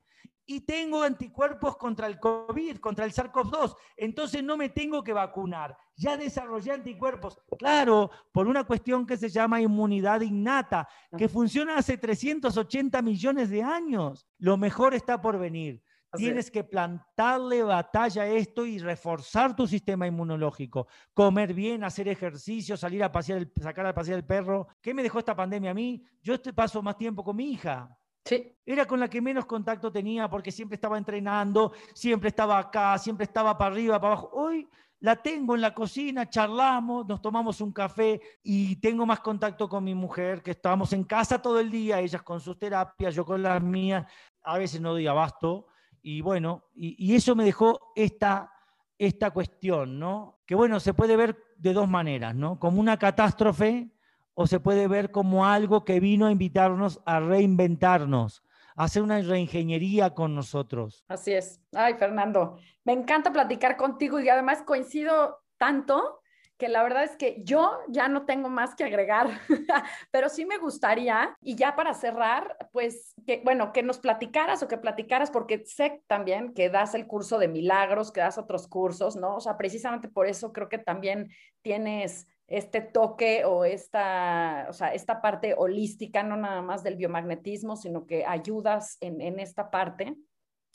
y 0.50 0.62
tengo 0.62 1.04
anticuerpos 1.04 1.76
contra 1.76 2.08
el 2.08 2.18
COVID, 2.18 2.78
contra 2.78 3.04
el 3.04 3.12
SARS-CoV-2, 3.12 3.76
entonces 3.96 4.42
no 4.42 4.56
me 4.56 4.68
tengo 4.68 5.04
que 5.04 5.12
vacunar. 5.12 5.76
Ya 5.94 6.16
desarrollé 6.16 6.72
anticuerpos, 6.72 7.40
claro, 7.56 8.10
por 8.32 8.48
una 8.48 8.64
cuestión 8.64 9.06
que 9.06 9.16
se 9.16 9.28
llama 9.28 9.60
inmunidad 9.60 10.22
innata, 10.22 10.88
que 11.16 11.28
funciona 11.28 11.76
hace 11.76 11.98
380 11.98 13.00
millones 13.00 13.48
de 13.48 13.62
años. 13.62 14.26
Lo 14.38 14.56
mejor 14.56 14.92
está 14.92 15.20
por 15.20 15.38
venir. 15.38 15.80
Tienes 16.16 16.50
que 16.50 16.64
plantarle 16.64 17.62
batalla 17.62 18.22
a 18.22 18.26
esto 18.26 18.66
y 18.66 18.78
reforzar 18.78 19.54
tu 19.54 19.66
sistema 19.66 20.06
inmunológico. 20.06 20.88
Comer 21.14 21.54
bien, 21.54 21.84
hacer 21.84 22.08
ejercicio, 22.08 22.76
salir 22.76 23.02
a 23.04 23.12
pasear, 23.12 23.46
sacar 23.60 23.86
a 23.86 23.94
pasear 23.94 24.18
el 24.18 24.24
perro. 24.24 24.66
¿Qué 24.80 24.92
me 24.92 25.02
dejó 25.02 25.20
esta 25.20 25.36
pandemia 25.36 25.70
a 25.70 25.74
mí? 25.74 26.04
Yo 26.22 26.34
este 26.34 26.52
paso 26.52 26.82
más 26.82 26.96
tiempo 26.96 27.22
con 27.22 27.36
mi 27.36 27.52
hija. 27.52 27.96
Sí. 28.24 28.56
Era 28.66 28.86
con 28.86 29.00
la 29.00 29.08
que 29.08 29.20
menos 29.20 29.46
contacto 29.46 29.90
tenía 29.90 30.28
porque 30.28 30.50
siempre 30.50 30.74
estaba 30.74 30.98
entrenando, 30.98 31.72
siempre 31.94 32.28
estaba 32.28 32.58
acá, 32.58 32.98
siempre 32.98 33.24
estaba 33.24 33.56
para 33.56 33.72
arriba, 33.72 34.00
para 34.00 34.14
abajo. 34.14 34.30
Hoy 34.32 34.68
la 35.00 35.16
tengo 35.16 35.54
en 35.54 35.62
la 35.62 35.72
cocina, 35.72 36.28
charlamos, 36.28 37.06
nos 37.06 37.22
tomamos 37.22 37.60
un 37.60 37.72
café 37.72 38.20
y 38.42 38.76
tengo 38.76 39.06
más 39.06 39.20
contacto 39.20 39.68
con 39.68 39.82
mi 39.82 39.94
mujer, 39.94 40.42
que 40.42 40.50
estamos 40.50 40.92
en 40.92 41.04
casa 41.04 41.40
todo 41.40 41.58
el 41.58 41.70
día, 41.70 42.00
ellas 42.00 42.22
con 42.22 42.40
sus 42.40 42.58
terapias, 42.58 43.14
yo 43.14 43.24
con 43.24 43.42
las 43.42 43.62
mías. 43.62 44.06
A 44.42 44.58
veces 44.58 44.80
no 44.80 44.90
doy 44.90 45.06
abasto, 45.06 45.66
y 46.02 46.20
bueno, 46.20 46.64
y, 46.74 47.14
eso 47.14 47.34
me 47.34 47.44
dejó 47.44 47.92
esta, 47.94 48.52
esta 48.98 49.30
cuestión, 49.30 49.98
¿no? 49.98 50.40
Que 50.46 50.54
bueno, 50.54 50.80
se 50.80 50.94
puede 50.94 51.16
ver 51.16 51.36
de 51.56 51.72
dos 51.72 51.88
maneras, 51.88 52.34
¿no? 52.34 52.58
Como 52.58 52.80
una 52.80 52.98
catástrofe 52.98 53.90
o 54.34 54.46
se 54.46 54.60
puede 54.60 54.88
ver 54.88 55.10
como 55.10 55.46
algo 55.46 55.84
que 55.84 56.00
vino 56.00 56.26
a 56.26 56.32
invitarnos 56.32 57.00
a 57.04 57.20
reinventarnos, 57.20 58.42
a 58.76 58.84
hacer 58.84 59.02
una 59.02 59.20
reingeniería 59.20 60.14
con 60.14 60.34
nosotros. 60.34 61.04
Así 61.08 61.32
es. 61.32 61.60
Ay, 61.72 61.94
Fernando, 61.94 62.58
me 62.84 62.92
encanta 62.92 63.32
platicar 63.32 63.76
contigo 63.76 64.20
y 64.20 64.28
además 64.28 64.62
coincido 64.62 65.40
tanto 65.58 66.19
que 66.60 66.68
la 66.68 66.82
verdad 66.82 67.02
es 67.02 67.16
que 67.16 67.40
yo 67.42 67.78
ya 67.88 68.06
no 68.06 68.26
tengo 68.26 68.50
más 68.50 68.74
que 68.74 68.84
agregar, 68.84 69.28
pero 70.12 70.28
sí 70.28 70.44
me 70.44 70.58
gustaría, 70.58 71.34
y 71.40 71.56
ya 71.56 71.74
para 71.74 71.94
cerrar, 71.94 72.56
pues 72.70 73.14
que, 73.26 73.40
bueno, 73.42 73.72
que 73.72 73.82
nos 73.82 73.98
platicaras 73.98 74.62
o 74.62 74.68
que 74.68 74.76
platicaras, 74.76 75.30
porque 75.30 75.64
sé 75.64 76.02
también 76.06 76.52
que 76.52 76.68
das 76.68 76.94
el 76.94 77.06
curso 77.06 77.38
de 77.38 77.48
milagros, 77.48 78.12
que 78.12 78.20
das 78.20 78.36
otros 78.36 78.68
cursos, 78.68 79.16
¿no? 79.16 79.36
O 79.36 79.40
sea, 79.40 79.56
precisamente 79.56 80.08
por 80.08 80.26
eso 80.26 80.52
creo 80.52 80.68
que 80.68 80.78
también 80.78 81.30
tienes 81.62 82.28
este 82.46 82.82
toque 82.82 83.44
o 83.46 83.64
esta, 83.64 84.66
o 84.68 84.74
sea, 84.74 84.92
esta 84.92 85.22
parte 85.22 85.54
holística, 85.56 86.22
no 86.22 86.36
nada 86.36 86.60
más 86.60 86.82
del 86.82 86.96
biomagnetismo, 86.96 87.76
sino 87.76 88.06
que 88.06 88.26
ayudas 88.26 88.98
en, 89.00 89.22
en 89.22 89.40
esta 89.40 89.70
parte. 89.70 90.14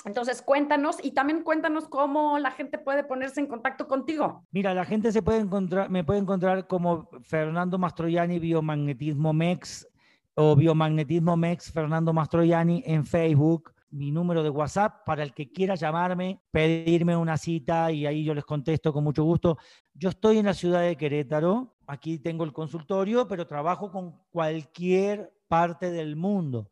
Entonces, 0.05 0.43
cuéntanos 0.43 0.97
y 1.03 1.11
también 1.11 1.41
cuéntanos 1.41 1.87
cómo 1.87 2.37
la 2.37 2.51
gente 2.51 2.77
puede 2.77 3.03
ponerse 3.03 3.39
en 3.39 3.47
contacto 3.47 3.87
contigo. 3.87 4.45
Mira, 4.51 4.73
la 4.75 4.85
gente 4.85 5.11
se 5.11 5.23
puede 5.23 5.39
encontrar, 5.39 5.89
me 5.89 6.03
puede 6.03 6.19
encontrar 6.19 6.67
como 6.67 7.09
Fernando 7.23 7.79
Mastroianni 7.79 8.37
Biomagnetismo 8.37 9.33
MEX 9.33 9.87
o 10.35 10.55
Biomagnetismo 10.55 11.35
MEX 11.35 11.71
Fernando 11.71 12.13
Mastroianni 12.13 12.83
en 12.85 13.03
Facebook. 13.03 13.73
Mi 13.89 14.11
número 14.11 14.43
de 14.43 14.49
WhatsApp 14.49 15.05
para 15.05 15.23
el 15.23 15.33
que 15.33 15.51
quiera 15.51 15.75
llamarme, 15.75 16.41
pedirme 16.51 17.15
una 17.15 17.37
cita 17.37 17.91
y 17.91 18.05
ahí 18.05 18.23
yo 18.25 18.33
les 18.33 18.43
contesto 18.43 18.91
con 18.91 19.03
mucho 19.03 19.23
gusto. 19.23 19.57
Yo 19.93 20.09
estoy 20.09 20.37
en 20.37 20.45
la 20.45 20.53
ciudad 20.53 20.81
de 20.81 20.97
Querétaro, 20.97 21.75
aquí 21.87 22.19
tengo 22.19 22.43
el 22.43 22.51
consultorio, 22.51 23.27
pero 23.27 23.47
trabajo 23.47 23.91
con 23.91 24.19
cualquier 24.29 25.33
parte 25.47 25.91
del 25.91 26.15
mundo. 26.15 26.69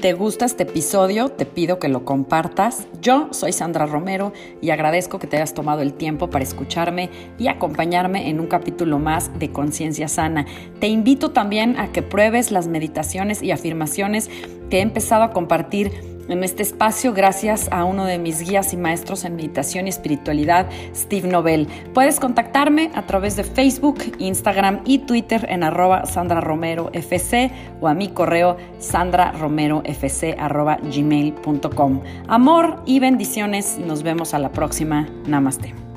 Te 0.00 0.14
gusta 0.14 0.46
este 0.46 0.62
episodio, 0.62 1.28
te 1.28 1.44
pido 1.44 1.78
que 1.78 1.88
lo 1.88 2.06
compartas. 2.06 2.86
Yo 3.02 3.28
soy 3.32 3.52
Sandra 3.52 3.84
Romero 3.84 4.32
y 4.62 4.70
agradezco 4.70 5.18
que 5.18 5.26
te 5.26 5.36
hayas 5.36 5.52
tomado 5.52 5.82
el 5.82 5.92
tiempo 5.92 6.30
para 6.30 6.42
escucharme 6.42 7.10
y 7.38 7.48
acompañarme 7.48 8.30
en 8.30 8.40
un 8.40 8.46
capítulo 8.46 8.98
más 8.98 9.38
de 9.38 9.50
Conciencia 9.50 10.08
Sana. 10.08 10.46
Te 10.78 10.88
invito 10.88 11.32
también 11.32 11.78
a 11.78 11.92
que 11.92 12.02
pruebes 12.02 12.50
las 12.50 12.66
meditaciones 12.66 13.42
y 13.42 13.50
afirmaciones 13.50 14.30
que 14.70 14.78
he 14.78 14.80
empezado 14.80 15.22
a 15.22 15.32
compartir 15.32 16.09
en 16.30 16.44
este 16.44 16.62
espacio 16.62 17.12
gracias 17.12 17.68
a 17.70 17.84
uno 17.84 18.04
de 18.04 18.18
mis 18.18 18.40
guías 18.40 18.72
y 18.72 18.76
maestros 18.76 19.24
en 19.24 19.36
meditación 19.36 19.86
y 19.86 19.90
espiritualidad, 19.90 20.68
Steve 20.94 21.28
Nobel. 21.28 21.68
Puedes 21.92 22.20
contactarme 22.20 22.90
a 22.94 23.06
través 23.06 23.36
de 23.36 23.44
Facebook, 23.44 23.98
Instagram 24.18 24.80
y 24.84 25.00
Twitter 25.00 25.46
en 25.48 25.62
arroba 25.62 26.06
Sandra 26.06 26.40
Romero 26.40 26.90
FC 26.92 27.50
o 27.80 27.88
a 27.88 27.94
mi 27.94 28.08
correo 28.08 28.56
sandraromerofc 28.78 30.38
arroba 30.38 30.78
gmail.com. 30.82 32.00
Amor 32.28 32.82
y 32.86 33.00
bendiciones. 33.00 33.78
Nos 33.78 34.02
vemos 34.02 34.34
a 34.34 34.38
la 34.38 34.52
próxima. 34.52 35.08
Namaste. 35.26 35.89